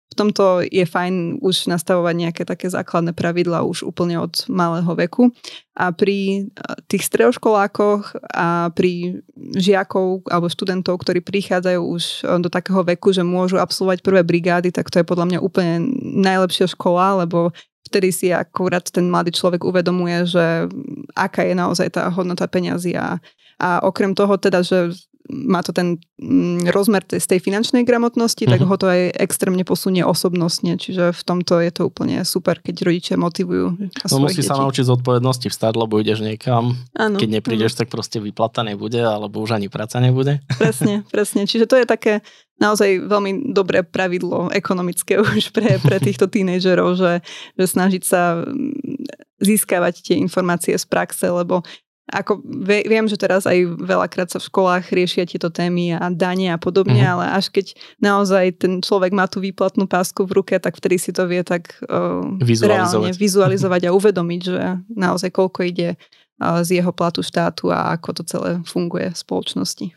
v 0.10 0.18
tomto 0.18 0.66
je 0.66 0.82
fajn 0.90 1.38
už 1.38 1.70
nastavovať 1.70 2.16
nejaké 2.18 2.42
také 2.42 2.66
základné 2.66 3.14
pravidla 3.14 3.62
už 3.62 3.86
úplne 3.86 4.18
od 4.18 4.34
malého 4.50 4.90
veku. 4.98 5.30
A 5.78 5.94
pri 5.94 6.44
eh, 6.44 6.76
tých 6.90 7.06
stredoškolákoch 7.06 8.18
a 8.34 8.74
pri 8.74 9.22
žiakov 9.54 10.26
alebo 10.28 10.50
študentov, 10.50 10.98
ktorí 11.06 11.22
prichádzajú 11.22 11.82
už 11.82 12.04
eh, 12.26 12.38
do 12.42 12.50
takého 12.50 12.82
veku, 12.82 13.14
že 13.14 13.22
môžu 13.22 13.62
absolvovať 13.62 14.02
prvé 14.02 14.26
brigády, 14.26 14.74
tak 14.74 14.90
to 14.90 15.00
je 15.00 15.06
podľa 15.06 15.26
mňa 15.30 15.40
úplne 15.46 15.86
najlepšia 16.02 16.74
škola, 16.74 17.26
lebo 17.26 17.54
vtedy 17.90 18.10
si 18.14 18.28
akurát 18.30 18.86
ten 18.86 19.10
mladý 19.10 19.34
človek 19.34 19.66
uvedomuje, 19.66 20.30
že 20.30 20.70
aká 21.18 21.42
je 21.42 21.58
naozaj 21.58 21.98
tá 21.98 22.10
hodnota 22.14 22.46
peňazí 22.46 22.94
a, 22.94 23.18
a 23.58 23.82
okrem 23.82 24.14
toho 24.14 24.38
teda, 24.38 24.62
že 24.62 24.94
má 25.30 25.62
to 25.62 25.70
ten 25.70 26.02
mm, 26.18 26.74
rozmer 26.74 27.06
z 27.06 27.22
tej 27.22 27.40
finančnej 27.40 27.86
gramotnosti, 27.86 28.44
mm-hmm. 28.44 28.54
tak 28.58 28.62
mhm. 28.66 28.70
ho 28.70 28.76
to 28.82 28.88
aj 28.90 29.02
extrémne 29.22 29.62
posunie 29.62 30.02
osobnostne, 30.02 30.76
čiže 30.82 31.14
v 31.14 31.22
tomto 31.22 31.62
je 31.62 31.72
to 31.72 31.82
úplne 31.86 32.26
super, 32.26 32.58
keď 32.58 32.76
rodičia 32.90 33.16
motivujú 33.16 33.78
No 34.10 34.18
musí 34.26 34.42
detí. 34.42 34.50
sa 34.50 34.58
naučiť 34.58 34.90
zodpovednosti 34.90 35.48
vstať, 35.54 35.74
lebo 35.78 36.02
ideš 36.02 36.26
niekam, 36.26 36.74
ano, 36.98 37.18
keď 37.22 37.30
neprídeš, 37.40 37.78
ano. 37.78 37.80
tak 37.86 37.88
proste 37.94 38.18
vyplata 38.18 38.66
nebude, 38.66 39.00
alebo 39.00 39.40
už 39.40 39.56
ani 39.56 39.70
práca 39.70 40.02
nebude. 40.02 40.42
Presne, 40.62 41.06
presne, 41.08 41.46
čiže 41.46 41.70
to 41.70 41.78
je 41.78 41.86
také 41.86 42.26
naozaj 42.60 43.08
veľmi 43.08 43.56
dobré 43.56 43.86
pravidlo 43.86 44.52
ekonomické 44.52 45.22
už 45.24 45.54
pre, 45.56 45.78
pre 45.80 45.98
týchto 46.02 46.28
tínejdžerov, 46.28 46.98
že, 46.98 47.14
že 47.56 47.66
snažiť 47.66 48.04
sa 48.04 48.44
mm, 48.44 49.40
získavať 49.40 50.04
tie 50.04 50.16
informácie 50.20 50.76
z 50.76 50.86
praxe, 50.90 51.32
lebo 51.32 51.64
ako 52.10 52.42
viem, 52.66 53.06
že 53.06 53.18
teraz 53.22 53.46
aj 53.46 53.80
veľakrát 53.80 54.34
sa 54.34 54.42
v 54.42 54.50
školách 54.50 54.90
riešia 54.90 55.30
tieto 55.30 55.54
témy 55.54 55.94
a 55.94 56.10
dane 56.10 56.50
a 56.50 56.58
podobne, 56.58 56.98
mm-hmm. 56.98 57.14
ale 57.22 57.26
až 57.38 57.54
keď 57.54 57.78
naozaj 58.02 58.46
ten 58.58 58.82
človek 58.82 59.14
má 59.14 59.30
tú 59.30 59.38
výplatnú 59.40 59.86
pásku 59.86 60.26
v 60.26 60.42
ruke, 60.42 60.58
tak 60.58 60.74
vtedy 60.76 60.98
si 60.98 61.14
to 61.14 61.30
vie 61.30 61.46
tak 61.46 61.78
uh, 61.86 62.26
vizualizovať. 62.42 62.70
reálne 62.70 63.12
vizualizovať 63.14 63.82
a 63.88 63.96
uvedomiť, 63.96 64.42
že 64.42 64.64
naozaj 64.90 65.30
koľko 65.30 65.60
ide 65.70 65.90
uh, 65.96 66.66
z 66.66 66.82
jeho 66.82 66.92
platu 66.92 67.22
štátu 67.22 67.70
a 67.70 67.94
ako 67.94 68.10
to 68.20 68.24
celé 68.26 68.50
funguje 68.66 69.14
v 69.14 69.18
spoločnosti. 69.18 69.88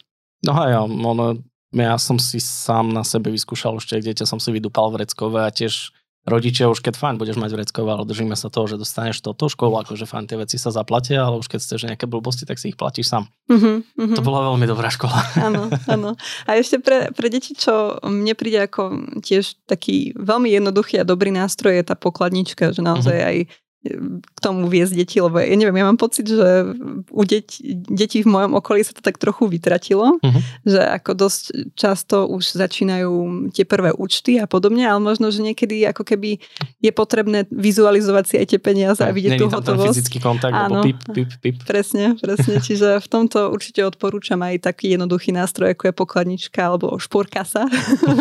No 0.44 0.52
a 0.58 0.64
ja, 0.68 0.80
ono, 0.84 1.40
ja 1.72 1.96
som 1.96 2.20
si 2.20 2.42
sám 2.42 2.92
na 2.92 3.06
sebe 3.06 3.32
vyskúšal 3.32 3.78
už 3.78 3.88
dieťa, 3.88 4.28
som 4.28 4.42
si 4.42 4.52
vydupal 4.52 4.92
vreckové 4.92 5.46
a 5.46 5.54
tiež 5.54 5.94
rodičia 6.22 6.70
už 6.70 6.78
keď 6.82 6.94
fajn 6.94 7.16
budeš 7.18 7.36
mať 7.38 7.50
vreckové, 7.54 7.90
ale 7.90 8.06
držíme 8.06 8.38
sa 8.38 8.46
toho, 8.46 8.70
že 8.70 8.78
dostaneš 8.78 9.22
toto 9.22 9.50
školu, 9.50 9.82
akože 9.82 10.06
fajn 10.06 10.24
tie 10.30 10.38
veci 10.38 10.56
sa 10.58 10.70
zaplatia, 10.70 11.26
ale 11.26 11.42
už 11.42 11.50
keď 11.50 11.58
chceš 11.58 11.82
nejaké 11.90 12.06
blbosti, 12.06 12.46
tak 12.46 12.62
si 12.62 12.70
ich 12.70 12.78
platíš 12.78 13.10
sám. 13.10 13.26
Uh-huh, 13.50 13.82
uh-huh. 13.82 14.16
To 14.16 14.22
bola 14.22 14.54
veľmi 14.54 14.66
dobrá 14.70 14.88
škola. 14.88 15.18
Áno, 15.38 15.66
áno. 15.90 16.14
A 16.46 16.54
ešte 16.54 16.78
pre, 16.78 17.10
pre 17.10 17.26
deti, 17.26 17.58
čo 17.58 17.98
mne 18.06 18.38
príde 18.38 18.62
ako 18.62 19.18
tiež 19.18 19.58
taký 19.66 20.14
veľmi 20.14 20.46
jednoduchý 20.50 21.02
a 21.02 21.08
dobrý 21.08 21.34
nástroj 21.34 21.74
je 21.74 21.84
tá 21.84 21.98
pokladnička, 21.98 22.70
že 22.70 22.82
naozaj 22.82 23.18
uh-huh. 23.18 23.30
aj 23.30 23.36
k 23.82 24.38
tomu 24.38 24.70
viesť 24.70 24.94
deti, 24.94 25.18
lebo 25.18 25.42
ja 25.42 25.58
neviem, 25.58 25.74
ja 25.74 25.86
mám 25.90 25.98
pocit, 25.98 26.30
že 26.30 26.70
u 27.10 27.22
detí 27.26 28.22
v 28.22 28.30
mojom 28.30 28.54
okolí 28.54 28.86
sa 28.86 28.94
to 28.94 29.02
tak 29.02 29.18
trochu 29.18 29.50
vytratilo, 29.50 30.22
uh-huh. 30.22 30.42
že 30.62 30.78
ako 30.78 31.26
dosť 31.26 31.74
často 31.74 32.30
už 32.30 32.54
začínajú 32.54 33.50
tie 33.50 33.66
prvé 33.66 33.90
účty 33.90 34.38
a 34.38 34.46
podobne, 34.46 34.86
ale 34.86 35.02
možno, 35.02 35.34
že 35.34 35.42
niekedy 35.42 35.82
ako 35.90 36.06
keby 36.06 36.38
je 36.78 36.92
potrebné 36.94 37.50
vizualizovať 37.50 38.24
si 38.30 38.34
aj 38.38 38.46
tie 38.54 38.60
peniaze 38.62 39.02
a 39.02 39.10
vidieť 39.10 39.34
tú 39.34 39.50
hotovosť. 39.50 39.82
Ten 39.82 39.98
fyzický 39.98 40.18
kontakt, 40.22 40.54
Áno, 40.54 40.86
pip, 40.86 41.02
pip, 41.10 41.30
pip. 41.42 41.56
Presne, 41.66 42.14
presne, 42.22 42.62
čiže 42.66 43.02
v 43.02 43.08
tomto 43.10 43.50
určite 43.50 43.82
odporúčam 43.82 44.38
aj 44.46 44.62
taký 44.62 44.94
jednoduchý 44.94 45.34
nástroj, 45.34 45.74
ako 45.74 45.90
je 45.90 45.94
pokladnička 45.98 46.60
alebo 46.62 46.94
šporkasa, 47.02 47.66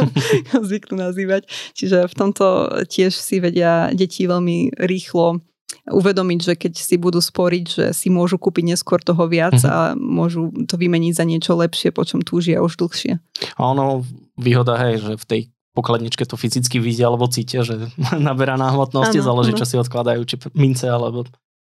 zvyknú 0.65 0.97
nazývať. 0.97 1.45
Čiže 1.78 2.10
v 2.10 2.13
tomto 2.17 2.45
tiež 2.89 3.13
si 3.13 3.38
vedia 3.38 3.93
deti 3.93 4.26
veľmi 4.26 4.74
rýchlo 4.82 5.51
uvedomiť, 5.88 6.39
že 6.41 6.53
keď 6.57 6.73
si 6.77 6.95
budú 6.99 7.19
sporiť, 7.23 7.65
že 7.65 7.86
si 7.95 8.07
môžu 8.12 8.38
kúpiť 8.38 8.75
neskôr 8.75 8.99
toho 9.01 9.25
viac 9.27 9.55
mm-hmm. 9.57 9.71
a 9.71 9.95
môžu 9.95 10.51
to 10.67 10.75
vymeniť 10.75 11.13
za 11.15 11.25
niečo 11.25 11.55
lepšie, 11.57 11.95
po 11.95 12.05
čom 12.05 12.21
túžia 12.21 12.62
už 12.62 12.77
dlhšie. 12.77 13.17
A 13.57 13.62
ono, 13.62 14.05
výhoda, 14.38 14.77
hej, 14.79 15.01
že 15.01 15.13
v 15.17 15.25
tej 15.25 15.41
pokladničke 15.71 16.27
to 16.27 16.36
fyzicky 16.36 16.84
vidia 16.84 17.07
alebo 17.07 17.31
cítia, 17.31 17.63
že 17.63 17.91
naberá 18.17 18.60
na 18.60 18.71
hmotnosti, 18.71 19.19
ano, 19.23 19.27
záleží, 19.27 19.51
ano. 19.55 19.60
čo 19.60 19.65
si 19.67 19.75
odkladajú, 19.79 20.21
či 20.27 20.36
mince 20.55 20.88
alebo, 20.91 21.23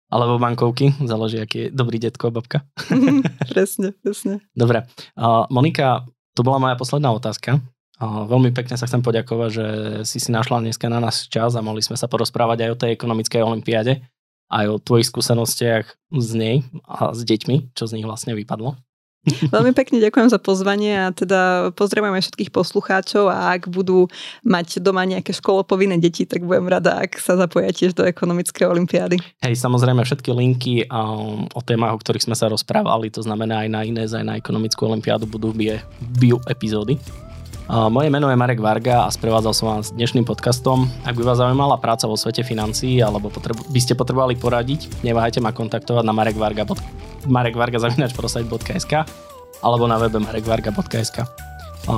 alebo 0.10 0.38
bankovky, 0.38 0.94
záleží, 1.04 1.42
aký 1.42 1.58
je 1.68 1.74
dobrý 1.74 1.98
detko 1.98 2.30
a 2.30 2.36
babka. 2.36 2.58
presne, 3.54 3.98
presne. 4.00 4.46
Dobre. 4.54 4.86
Uh, 5.18 5.50
Monika, 5.50 6.06
to 6.38 6.46
bola 6.46 6.62
moja 6.62 6.76
posledná 6.78 7.10
otázka. 7.14 7.58
Veľmi 8.02 8.54
pekne 8.54 8.78
sa 8.78 8.86
chcem 8.86 9.02
poďakovať, 9.02 9.50
že 9.50 9.68
si 10.06 10.22
si 10.22 10.30
našla 10.30 10.62
dneska 10.62 10.86
na 10.86 11.02
nás 11.02 11.26
čas 11.26 11.58
a 11.58 11.66
mohli 11.66 11.82
sme 11.82 11.98
sa 11.98 12.06
porozprávať 12.06 12.70
aj 12.70 12.70
o 12.70 12.80
tej 12.80 12.90
ekonomickej 12.94 13.42
olimpiáde, 13.42 14.06
aj 14.54 14.66
o 14.70 14.78
tvojich 14.78 15.10
skúsenostiach 15.10 15.86
z 16.14 16.30
nej 16.38 16.56
a 16.86 17.12
s 17.18 17.26
deťmi, 17.26 17.74
čo 17.74 17.90
z 17.90 17.98
nich 17.98 18.06
vlastne 18.06 18.38
vypadlo. 18.38 18.78
Veľmi 19.28 19.76
pekne 19.76 20.00
ďakujem 20.00 20.32
za 20.32 20.40
pozvanie 20.40 20.96
a 20.96 21.12
teda 21.12 21.74
pozdravujem 21.76 22.16
aj 22.16 22.24
všetkých 22.32 22.52
poslucháčov 22.54 23.28
a 23.28 23.60
ak 23.60 23.68
budú 23.68 24.08
mať 24.48 24.80
doma 24.80 25.04
nejaké 25.04 25.36
školopovinné 25.36 26.00
deti, 26.00 26.24
tak 26.24 26.48
budem 26.48 26.72
rada, 26.72 27.04
ak 27.04 27.20
sa 27.20 27.36
zapoja 27.36 27.76
tiež 27.76 27.92
do 27.92 28.08
ekonomickej 28.08 28.64
olimpiády. 28.64 29.20
Hej, 29.44 29.60
samozrejme 29.60 30.00
všetky 30.08 30.32
linky 30.32 30.74
um, 30.88 31.44
o 31.52 31.60
témach, 31.60 31.92
o 31.92 32.00
ktorých 32.00 32.24
sme 32.24 32.40
sa 32.40 32.48
rozprávali, 32.48 33.12
to 33.12 33.20
znamená 33.20 33.68
aj 33.68 33.70
na 33.74 33.82
iné, 33.84 34.08
aj 34.08 34.24
na 34.24 34.40
ekonomickú 34.40 34.88
olimpiádu 34.88 35.28
budú 35.28 35.52
v 35.52 35.76
bio 36.00 36.40
epizódy. 36.48 36.96
Moje 37.68 38.08
meno 38.08 38.32
je 38.32 38.40
Marek 38.40 38.64
Varga 38.64 39.04
a 39.04 39.12
sprevádzal 39.12 39.52
som 39.52 39.68
vás 39.68 39.92
dnešným 39.92 40.24
podcastom. 40.24 40.88
Ak 41.04 41.20
by 41.20 41.24
vás 41.28 41.44
zaujímala 41.44 41.76
práca 41.76 42.08
vo 42.08 42.16
svete 42.16 42.40
financií 42.40 43.04
alebo 43.04 43.28
potrebu- 43.28 43.68
by 43.68 43.80
ste 43.84 43.92
potrebovali 43.92 44.40
poradiť, 44.40 45.04
neváhajte 45.04 45.44
ma 45.44 45.52
kontaktovať 45.52 46.08
na 46.08 46.16
marekvarga, 46.16 46.64
marekvarga.prosajt.sk 47.28 48.94
alebo 49.60 49.84
na 49.84 50.00
webe 50.00 50.16
marekvarga.sk. 50.16 51.28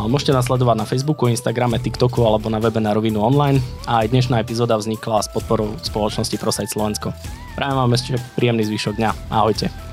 Môžete 0.10 0.34
nás 0.34 0.50
sledovať 0.50 0.74
na 0.82 0.90
Facebooku, 0.90 1.30
Instagrame, 1.30 1.78
TikToku 1.78 2.18
alebo 2.26 2.50
na 2.50 2.58
webe 2.58 2.82
na 2.82 2.98
rovinu 2.98 3.22
online 3.22 3.62
a 3.86 4.02
aj 4.02 4.10
dnešná 4.10 4.42
epizóda 4.42 4.74
vznikla 4.74 5.22
s 5.22 5.30
podporou 5.30 5.78
spoločnosti 5.86 6.34
Prosajt 6.42 6.74
Slovensko. 6.74 7.14
Prajem 7.54 7.78
vám 7.78 7.94
ešte 7.94 8.18
príjemný 8.34 8.66
zvyšok 8.66 8.98
dňa. 8.98 9.10
Ahojte. 9.30 9.89